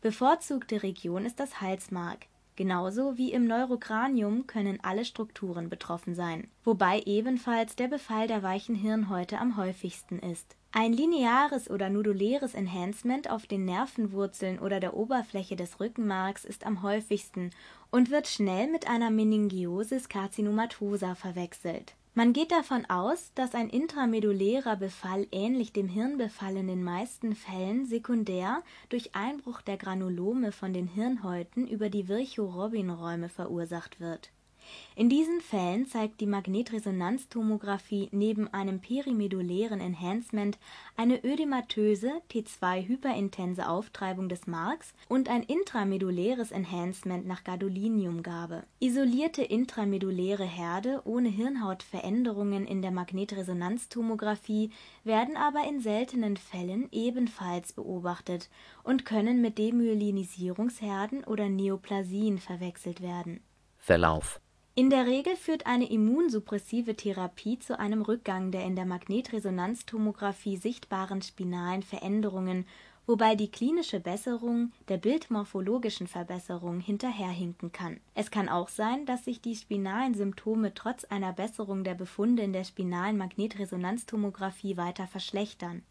Bevorzugte 0.01 0.83
Region 0.83 1.25
ist 1.25 1.39
das 1.39 1.61
Halsmark 1.61 2.27
Genauso 2.57 3.17
wie 3.17 3.33
im 3.33 3.45
Neurokranium 3.47 4.47
können 4.47 4.79
alle 4.81 5.03
Strukturen 5.03 5.69
betroffen 5.69 6.15
sein, 6.15 6.47
wobei 6.63 7.01
ebenfalls 7.05 7.75
der 7.75 7.89
Befall 7.89 8.27
der 8.27 8.43
weichen 8.43 8.75
Hirnhäute 8.75 9.39
am 9.39 9.57
häufigsten 9.57 10.19
ist. 10.19 10.55
Ein 10.71 10.93
lineares 10.93 11.69
oder 11.69 11.89
noduläres 11.89 12.53
Enhancement 12.53 13.29
auf 13.29 13.45
den 13.45 13.65
Nervenwurzeln 13.65 14.59
oder 14.59 14.79
der 14.79 14.93
Oberfläche 14.93 15.55
des 15.55 15.79
Rückenmarks 15.79 16.45
ist 16.45 16.65
am 16.65 16.81
häufigsten 16.81 17.51
und 17.91 18.09
wird 18.09 18.27
schnell 18.27 18.71
mit 18.71 18.87
einer 18.87 19.09
Meningiosis 19.09 20.07
carcinomatosa 20.07 21.15
verwechselt 21.15 21.95
man 22.15 22.31
geht 22.31 22.51
davon 22.51 22.85
aus, 22.85 23.31
dass 23.35 23.53
ein 23.53 23.69
intramedullärer 23.69 24.77
Befall 24.77 25.27
ähnlich 25.31 25.73
dem 25.73 25.89
Hirnbefall 25.89 26.55
in 26.55 26.67
den 26.67 26.83
meisten 26.83 27.35
Fällen 27.35 27.85
sekundär 27.85 28.63
durch 28.89 29.13
Einbruch 29.15 29.61
der 29.61 29.77
Granulome 29.77 30.51
von 30.53 30.71
den 30.71 30.87
Hirnhäuten 30.87 31.67
über 31.67 31.89
die 31.89 32.07
Virchow-Robin-Räume 32.07 33.27
verursacht 33.29 33.99
wird 33.99 34.31
in 34.97 35.09
diesen 35.09 35.41
Fällen 35.41 35.85
zeigt 35.87 36.21
die 36.21 36.25
Magnetresonanztomographie 36.25 38.07
neben 38.11 38.47
einem 38.53 38.79
perimedullären 38.79 39.81
Enhancement 39.81 40.57
eine 40.95 41.25
ödematöse 41.25 42.21
T2-hyperintense 42.31 43.67
Auftreibung 43.67 44.29
des 44.29 44.47
Marks 44.47 44.93
und 45.09 45.29
ein 45.29 45.43
intramedulläres 45.43 46.51
Enhancement 46.51 47.27
nach 47.27 47.43
Gadoliniumgabe. 47.43 48.63
Isolierte 48.79 49.43
intramedulläre 49.43 50.45
Herde 50.45 51.01
ohne 51.03 51.27
Hirnhautveränderungen 51.27 52.65
in 52.65 52.81
der 52.81 52.91
Magnetresonanztomographie 52.91 54.71
werden 55.03 55.35
aber 55.35 55.67
in 55.67 55.81
seltenen 55.81 56.37
Fällen 56.37 56.87
ebenfalls 56.91 57.73
beobachtet 57.73 58.49
und 58.83 59.03
können 59.03 59.41
mit 59.41 59.57
Demyelinisierungsherden 59.57 61.25
oder 61.25 61.49
Neoplasien 61.49 62.39
verwechselt 62.39 63.01
werden. 63.01 63.41
Verlauf 63.77 64.39
In 64.77 64.89
der 64.89 65.05
Regel 65.05 65.37
führt 65.37 65.65
eine 65.67 65.89
immunsuppressive 65.89 66.97
Therapie 66.97 67.57
zu 67.57 67.79
einem 67.79 68.01
Rückgang 68.01 68.51
der 68.51 68.65
in 68.65 68.75
der 68.75 68.85
Magnetresonanztomographie 68.85 70.57
sichtbaren 70.57 71.21
spinalen 71.21 71.81
Veränderungen, 71.81 72.65
wobei 73.07 73.35
die 73.35 73.49
klinische 73.49 74.01
Besserung 74.01 74.73
der 74.89 74.97
bildmorphologischen 74.97 76.07
Verbesserung 76.07 76.81
hinterherhinken 76.81 77.71
kann. 77.71 78.01
Es 78.15 78.31
kann 78.31 78.49
auch 78.49 78.67
sein, 78.67 79.05
dass 79.05 79.23
sich 79.23 79.39
die 79.39 79.55
spinalen 79.55 80.13
Symptome 80.13 80.73
trotz 80.73 81.05
einer 81.05 81.31
Besserung 81.31 81.85
der 81.85 81.95
Befunde 81.95 82.43
in 82.43 82.51
der 82.51 82.65
spinalen 82.65 83.17
Magnetresonanztomographie 83.17 84.75
weiter 84.75 85.07
verschlechtern. 85.07 85.83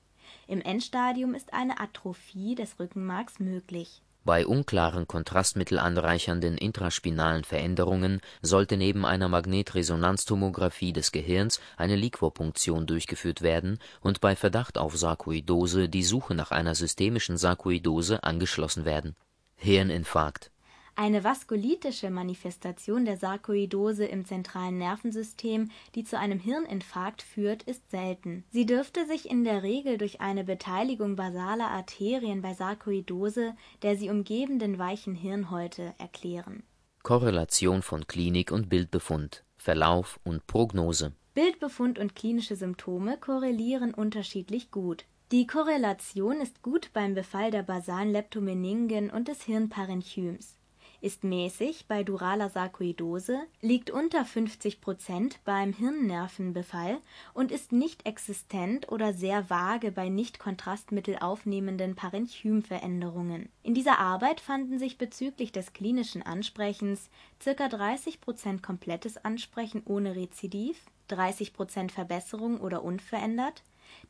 Im 0.47 0.61
Endstadium 0.61 1.35
ist 1.35 1.55
eine 1.55 1.81
Atrophie 1.81 2.55
des 2.55 2.79
Rückenmarks 2.79 3.41
möglich 3.41 4.03
bei 4.25 4.47
unklaren 4.47 5.07
kontrastmittelanreichernden 5.07 6.57
intraspinalen 6.57 7.45
Veränderungen 7.45 8.21
sollte 8.41 8.77
neben 8.77 9.05
einer 9.05 9.29
Magnetresonanztomographie 9.29 10.93
des 10.93 11.13
Gehirns 11.13 11.61
eine 11.77 11.97
Liquorpunktion 11.97 12.87
durchgeführt 12.87 13.43
werden 13.43 13.79
und 14.01 14.21
bei 14.21 14.35
Verdacht 14.35 14.79
auf 14.79 14.97
Sarkoidose 14.97 15.89
die 15.89 16.05
Suche 16.05 16.35
nach 16.35 16.51
einer 16.51 16.75
systemischen 16.75 17.37
Sarkoidose 17.37 18.25
angeschlossen 18.25 18.85
werden. 18.85 19.15
Hirninfarkt 19.57 20.51
eine 20.97 21.25
vaskulitische 21.25 22.11
Manifestation 22.11 23.05
der 23.05 23.17
Sarkoidose 23.17 24.05
im 24.05 24.25
zentralen 24.25 24.79
Nervensystem, 24.79 25.71
die 25.95 26.05
zu 26.05 26.19
einem 26.19 26.39
Hirninfarkt 26.39 27.23
führt, 27.23 27.63
ist 27.65 27.91
selten. 27.91 28.45
Sie 28.51 28.67
dürfte 28.67 29.07
sich 29.07 29.31
in 29.31 29.45
der 29.45 29.63
Regel 29.63 29.99
durch 29.99 30.21
eine 30.21 30.45
Beteiligung 30.45 31.17
basaler 31.17 31.71
Arterien 31.71 32.43
bei 32.43 32.55
Sarkoidose 32.55 33.55
der 33.83 33.97
sie 33.97 34.11
umgebenden 34.11 34.79
weichen 34.79 35.15
Hirnhäute 35.15 35.95
erklären. 35.99 36.63
Korrelation 37.03 37.83
von 37.83 38.07
Klinik 38.07 38.51
und 38.51 38.69
Bildbefund, 38.69 39.45
Verlauf 39.57 40.19
und 40.25 40.47
Prognose 40.47 41.13
Bildbefund 41.35 41.99
und 41.99 42.15
klinische 42.15 42.57
Symptome 42.57 43.19
korrelieren 43.19 43.93
unterschiedlich 43.93 44.71
gut. 44.71 45.05
Die 45.33 45.47
Korrelation 45.47 46.41
ist 46.41 46.63
gut 46.63 46.91
beim 46.93 47.15
Befall 47.15 47.51
der 47.51 47.65
basalen 47.65 48.13
Leptomeningen 48.13 49.11
und 49.11 49.27
des 49.27 49.43
Hirnparenchyms 49.43 50.57
ist 51.05 51.23
mäßig 51.23 51.85
bei 51.87 52.03
duraler 52.03 52.49
Sarkoidose, 52.49 53.39
liegt 53.61 53.91
unter 53.91 54.25
50 54.25 54.81
Prozent 54.81 55.39
beim 55.45 55.75
Hirnnervenbefall 55.75 56.97
und 57.35 57.53
ist 57.53 57.73
nicht 57.73 58.07
existent 58.07 58.91
oder 58.91 59.13
sehr 59.13 59.51
vage 59.51 59.93
bei 59.93 60.09
nicht 60.09 60.39
Kontrastmittel 60.39 61.19
aufnehmenden 61.21 61.95
Parenchymveränderungen. 61.95 63.51
In 63.63 63.75
dieser 63.75 63.99
Arbeit 63.99 64.41
fanden 64.41 64.79
sich 64.79 64.97
bezüglich 64.97 65.53
des 65.53 65.75
klinischen 65.75 66.23
Ansprechens 66.23 67.11
ca. 67.45 67.69
30 67.69 68.23
Prozent 68.23 68.63
komplettes 68.63 69.23
Ansprechen 69.23 69.83
ohne 69.85 70.17
Rezidiv, 70.17 70.87
30 71.09 71.53
Prozent 71.53 71.93
Verbesserung 71.93 72.61
oder 72.61 72.83
unverändert, 72.83 73.63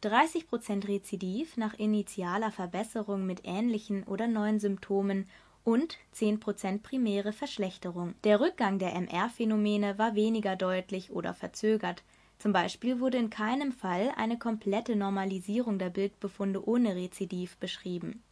30 0.03 0.47
Prozent 0.47 0.87
Rezidiv 0.87 1.57
nach 1.57 1.75
initialer 1.75 2.53
Verbesserung 2.53 3.27
mit 3.27 3.41
ähnlichen 3.43 4.05
oder 4.05 4.29
neuen 4.29 4.61
Symptomen 4.61 5.27
und 5.65 5.99
10% 6.15 6.83
primäre 6.83 7.33
Verschlechterung. 7.33 8.15
Der 8.23 8.39
Rückgang 8.39 8.79
der 8.79 8.95
MR-Phänomene 8.95 9.99
war 9.99 10.15
weniger 10.15 10.57
deutlich 10.57 11.11
oder 11.11 11.35
verzögert, 11.35 12.05
zum 12.39 12.53
Beispiel 12.53 13.01
wurde 13.01 13.19
in 13.19 13.31
keinem 13.31 13.73
Fall 13.73 14.13
eine 14.17 14.39
komplette 14.39 14.97
Normalisierung 14.97 15.79
der 15.79 15.91
Bildbefunde 15.91 16.67
ohne 16.69 16.95
Rezidiv 16.95 17.57
beschrieben. 17.57 18.23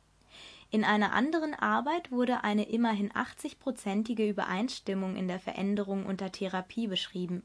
In 0.71 0.85
einer 0.85 1.13
anderen 1.13 1.55
Arbeit 1.55 2.11
wurde 2.11 2.45
eine 2.45 2.69
immerhin 2.69 3.11
80-prozentige 3.13 4.29
Übereinstimmung 4.29 5.17
in 5.17 5.29
der 5.29 5.39
Veränderung 5.39 6.07
unter 6.07 6.33
Therapie 6.33 6.87
beschrieben. 6.87 7.43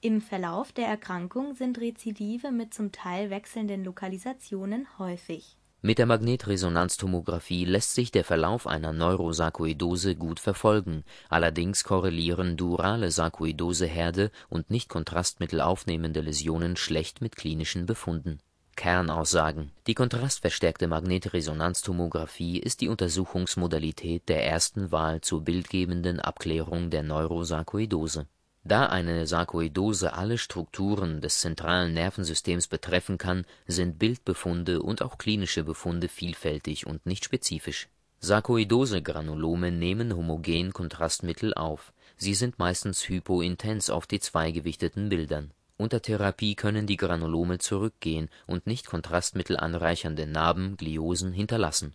Im 0.00 0.20
Verlauf 0.20 0.72
der 0.72 0.86
Erkrankung 0.86 1.54
sind 1.54 1.80
Rezidive 1.80 2.50
mit 2.50 2.72
zum 2.72 2.92
Teil 2.92 3.30
wechselnden 3.30 3.84
Lokalisationen 3.84 4.86
häufig 4.98 5.56
mit 5.82 5.98
der 5.98 6.04
Magnetresonanztomographie 6.04 7.64
lässt 7.64 7.94
sich 7.94 8.10
der 8.10 8.24
Verlauf 8.24 8.66
einer 8.66 8.92
Neurosarkoidose 8.92 10.14
gut 10.14 10.38
verfolgen, 10.38 11.04
allerdings 11.30 11.84
korrelieren 11.84 12.58
durale 12.58 13.10
Sarkoidoseherde 13.10 14.30
und 14.50 14.70
nicht 14.70 14.90
kontrastmittelaufnehmende 14.90 16.20
Läsionen 16.20 16.76
schlecht 16.76 17.22
mit 17.22 17.34
klinischen 17.34 17.86
Befunden. 17.86 18.40
Kernaussagen. 18.76 19.72
Die 19.86 19.94
kontrastverstärkte 19.94 20.86
Magnetresonanztomographie 20.86 22.58
ist 22.58 22.82
die 22.82 22.88
Untersuchungsmodalität 22.88 24.28
der 24.28 24.46
ersten 24.46 24.92
Wahl 24.92 25.22
zur 25.22 25.42
bildgebenden 25.42 26.20
Abklärung 26.20 26.90
der 26.90 27.02
Neurosarkoidose 27.02 28.26
da 28.62 28.86
eine 28.86 29.26
Sarkoidose 29.26 30.12
alle 30.12 30.36
Strukturen 30.36 31.20
des 31.20 31.40
zentralen 31.40 31.94
Nervensystems 31.94 32.68
betreffen 32.68 33.18
kann, 33.18 33.46
sind 33.66 33.98
Bildbefunde 33.98 34.82
und 34.82 35.02
auch 35.02 35.18
klinische 35.18 35.64
Befunde 35.64 36.08
vielfältig 36.08 36.86
und 36.86 37.06
nicht 37.06 37.24
spezifisch. 37.24 37.88
Sarkoidose-Granulome 38.20 39.70
nehmen 39.70 40.14
homogen 40.14 40.74
Kontrastmittel 40.74 41.54
auf, 41.54 41.92
sie 42.18 42.34
sind 42.34 42.58
meistens 42.58 43.08
hypointens 43.08 43.88
auf 43.88 44.04
T2 44.04 44.52
gewichteten 44.52 45.08
Bildern. 45.08 45.52
Unter 45.78 46.02
Therapie 46.02 46.54
können 46.54 46.86
die 46.86 46.98
Granulome 46.98 47.56
zurückgehen 47.56 48.28
und 48.46 48.66
nicht 48.66 48.86
kontrastmittelanreichernde 48.86 50.26
Narben 50.26 50.76
(Gliosen) 50.76 51.32
hinterlassen. 51.32 51.94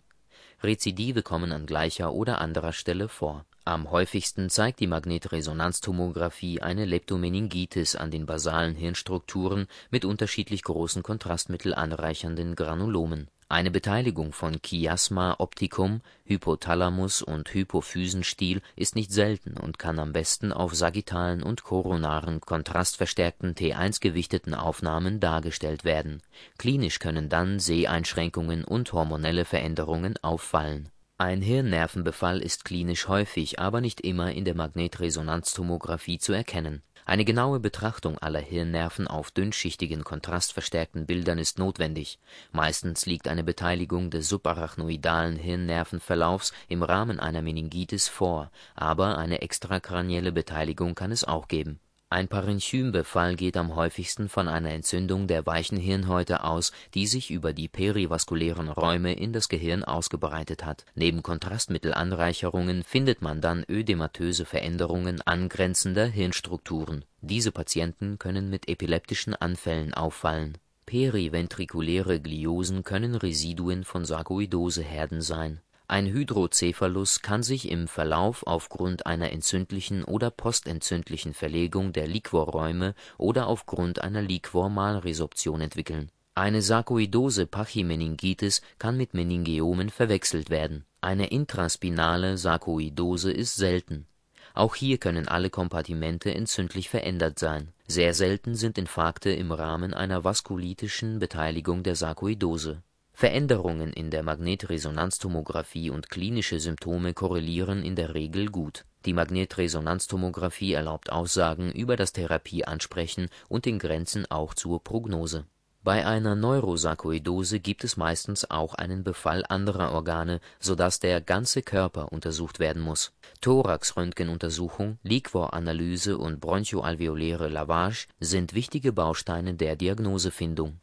Rezidive 0.62 1.22
kommen 1.22 1.52
an 1.52 1.66
gleicher 1.66 2.12
oder 2.12 2.40
anderer 2.40 2.72
Stelle 2.72 3.08
vor 3.08 3.44
am 3.68 3.90
häufigsten 3.90 4.48
zeigt 4.48 4.78
die 4.78 4.86
Magnetresonanztomographie 4.86 6.62
eine 6.62 6.84
Leptomeningitis 6.84 7.96
an 7.96 8.12
den 8.12 8.24
basalen 8.24 8.76
Hirnstrukturen 8.76 9.66
mit 9.90 10.04
unterschiedlich 10.04 10.62
großen 10.62 11.02
kontrastmittelanreichernden 11.02 12.54
Granulomen. 12.54 13.26
Eine 13.48 13.70
Beteiligung 13.70 14.32
von 14.32 14.60
Chiasma 14.60 15.36
opticum, 15.38 16.00
Hypothalamus 16.24 17.22
und 17.22 17.54
Hypophysenstiel 17.54 18.60
ist 18.74 18.96
nicht 18.96 19.12
selten 19.12 19.56
und 19.56 19.78
kann 19.78 20.00
am 20.00 20.12
besten 20.12 20.52
auf 20.52 20.74
sagittalen 20.74 21.44
und 21.44 21.62
koronaren 21.62 22.40
kontrastverstärkten 22.40 23.54
T1-gewichteten 23.54 24.54
Aufnahmen 24.54 25.20
dargestellt 25.20 25.84
werden. 25.84 26.22
Klinisch 26.58 26.98
können 26.98 27.28
dann 27.28 27.60
Seheinschränkungen 27.60 28.64
und 28.64 28.92
hormonelle 28.92 29.44
Veränderungen 29.44 30.16
auffallen 30.22 30.90
ein 31.18 31.40
Hirnnervenbefall 31.40 32.42
ist 32.42 32.66
klinisch 32.66 33.08
häufig, 33.08 33.58
aber 33.58 33.80
nicht 33.80 34.02
immer 34.02 34.32
in 34.32 34.44
der 34.44 34.54
Magnetresonanztomographie 34.54 36.18
zu 36.18 36.34
erkennen. 36.34 36.82
Eine 37.08 37.24
genaue 37.24 37.60
Betrachtung 37.60 38.18
aller 38.18 38.40
Hirnnerven 38.40 39.06
auf 39.06 39.30
dünnschichtigen 39.30 40.02
kontrastverstärkten 40.02 41.06
Bildern 41.06 41.38
ist 41.38 41.56
notwendig. 41.56 42.18
Meistens 42.50 43.06
liegt 43.06 43.28
eine 43.28 43.44
Beteiligung 43.44 44.10
des 44.10 44.28
subarachnoidalen 44.28 45.36
Hirnnervenverlaufs 45.36 46.52
im 46.66 46.82
Rahmen 46.82 47.20
einer 47.20 47.42
Meningitis 47.42 48.08
vor, 48.08 48.50
aber 48.74 49.18
eine 49.18 49.40
extrakranielle 49.40 50.32
Beteiligung 50.32 50.96
kann 50.96 51.12
es 51.12 51.22
auch 51.22 51.46
geben 51.46 51.78
ein 52.08 52.28
Parenchym-Befall 52.28 53.34
geht 53.34 53.56
am 53.56 53.74
häufigsten 53.74 54.28
von 54.28 54.46
einer 54.46 54.70
Entzündung 54.70 55.26
der 55.26 55.44
weichen 55.44 55.76
Hirnhäute 55.76 56.44
aus, 56.44 56.70
die 56.94 57.08
sich 57.08 57.32
über 57.32 57.52
die 57.52 57.66
perivaskulären 57.66 58.68
Räume 58.68 59.14
in 59.14 59.32
das 59.32 59.48
Gehirn 59.48 59.82
ausgebreitet 59.82 60.64
hat. 60.64 60.84
Neben 60.94 61.24
Kontrastmittelanreicherungen 61.24 62.84
findet 62.84 63.22
man 63.22 63.40
dann 63.40 63.64
ödematöse 63.68 64.44
Veränderungen 64.44 65.20
angrenzender 65.22 66.06
Hirnstrukturen. 66.06 67.04
Diese 67.22 67.50
Patienten 67.50 68.20
können 68.20 68.50
mit 68.50 68.68
epileptischen 68.68 69.34
Anfällen 69.34 69.92
auffallen. 69.92 70.58
Periventrikuläre 70.86 72.20
Gliosen 72.20 72.84
können 72.84 73.16
Residuen 73.16 73.82
von 73.82 74.04
Sarkoidoseherden 74.04 75.22
sein 75.22 75.60
ein 75.88 76.06
Hydrocephalus 76.06 77.22
kann 77.22 77.44
sich 77.44 77.70
im 77.70 77.86
Verlauf 77.86 78.44
aufgrund 78.44 79.06
einer 79.06 79.30
entzündlichen 79.30 80.02
oder 80.02 80.32
postentzündlichen 80.32 81.32
Verlegung 81.32 81.92
der 81.92 82.08
Liquorräume 82.08 82.94
oder 83.18 83.46
aufgrund 83.46 84.02
einer 84.02 84.20
Liquor-Malresorption 84.20 85.60
entwickeln. 85.60 86.10
Eine 86.34 86.60
sarkoidose 86.60 87.46
Pachymeningitis 87.46 88.62
kann 88.80 88.96
mit 88.96 89.14
Meningiomen 89.14 89.90
verwechselt 89.90 90.50
werden. 90.50 90.84
Eine 91.00 91.28
intraspinale 91.28 92.36
Sarkoidose 92.36 93.30
ist 93.30 93.54
selten. 93.54 94.08
Auch 94.54 94.74
hier 94.74 94.98
können 94.98 95.28
alle 95.28 95.50
Kompartimente 95.50 96.34
entzündlich 96.34 96.90
verändert 96.90 97.38
sein. 97.38 97.72
Sehr 97.86 98.12
selten 98.12 98.56
sind 98.56 98.76
Infarkte 98.76 99.30
im 99.30 99.52
Rahmen 99.52 99.94
einer 99.94 100.24
vaskulitischen 100.24 101.20
Beteiligung 101.20 101.84
der 101.84 101.94
Sarkoidose 101.94 102.82
Veränderungen 103.18 103.94
in 103.94 104.10
der 104.10 104.22
Magnetresonanztomographie 104.22 105.88
und 105.88 106.10
klinische 106.10 106.60
Symptome 106.60 107.14
korrelieren 107.14 107.82
in 107.82 107.96
der 107.96 108.12
Regel 108.12 108.50
gut. 108.50 108.84
Die 109.06 109.14
Magnetresonanztomographie 109.14 110.74
erlaubt 110.74 111.10
Aussagen 111.10 111.72
über 111.72 111.96
das 111.96 112.12
Therapieansprechen 112.12 113.30
und 113.48 113.66
in 113.66 113.78
Grenzen 113.78 114.30
auch 114.30 114.52
zur 114.52 114.84
Prognose 114.84 115.46
Bei 115.82 116.04
einer 116.04 116.34
Neurosarkoidose 116.34 117.58
gibt 117.60 117.84
es 117.84 117.96
meistens 117.96 118.50
auch 118.50 118.74
einen 118.74 119.02
Befall 119.02 119.46
anderer 119.48 119.92
Organe, 119.92 120.40
so 120.60 120.74
dass 120.74 121.00
der 121.00 121.22
ganze 121.22 121.62
Körper 121.62 122.12
untersucht 122.12 122.58
werden 122.58 122.82
muss. 122.82 123.14
Thoraxröntgenuntersuchung, 123.40 124.98
Liquoranalyse 125.02 126.18
und 126.18 126.38
bronchoalveoläre 126.38 127.48
Lavage 127.48 128.08
sind 128.20 128.52
wichtige 128.52 128.92
Bausteine 128.92 129.54
der 129.54 129.74
Diagnosefindung. 129.74 130.80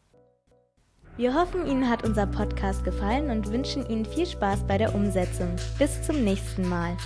Wir 1.16 1.36
hoffen, 1.36 1.68
Ihnen 1.68 1.88
hat 1.88 2.04
unser 2.04 2.26
Podcast 2.26 2.84
gefallen 2.84 3.30
und 3.30 3.52
wünschen 3.52 3.88
Ihnen 3.88 4.04
viel 4.04 4.26
Spaß 4.26 4.64
bei 4.68 4.80
der 4.80 4.96
Umsetzung. 4.96 5.56
Bis 5.78 6.02
zum 6.02 6.24
nächsten 6.24 6.68
Mal. 6.68 6.98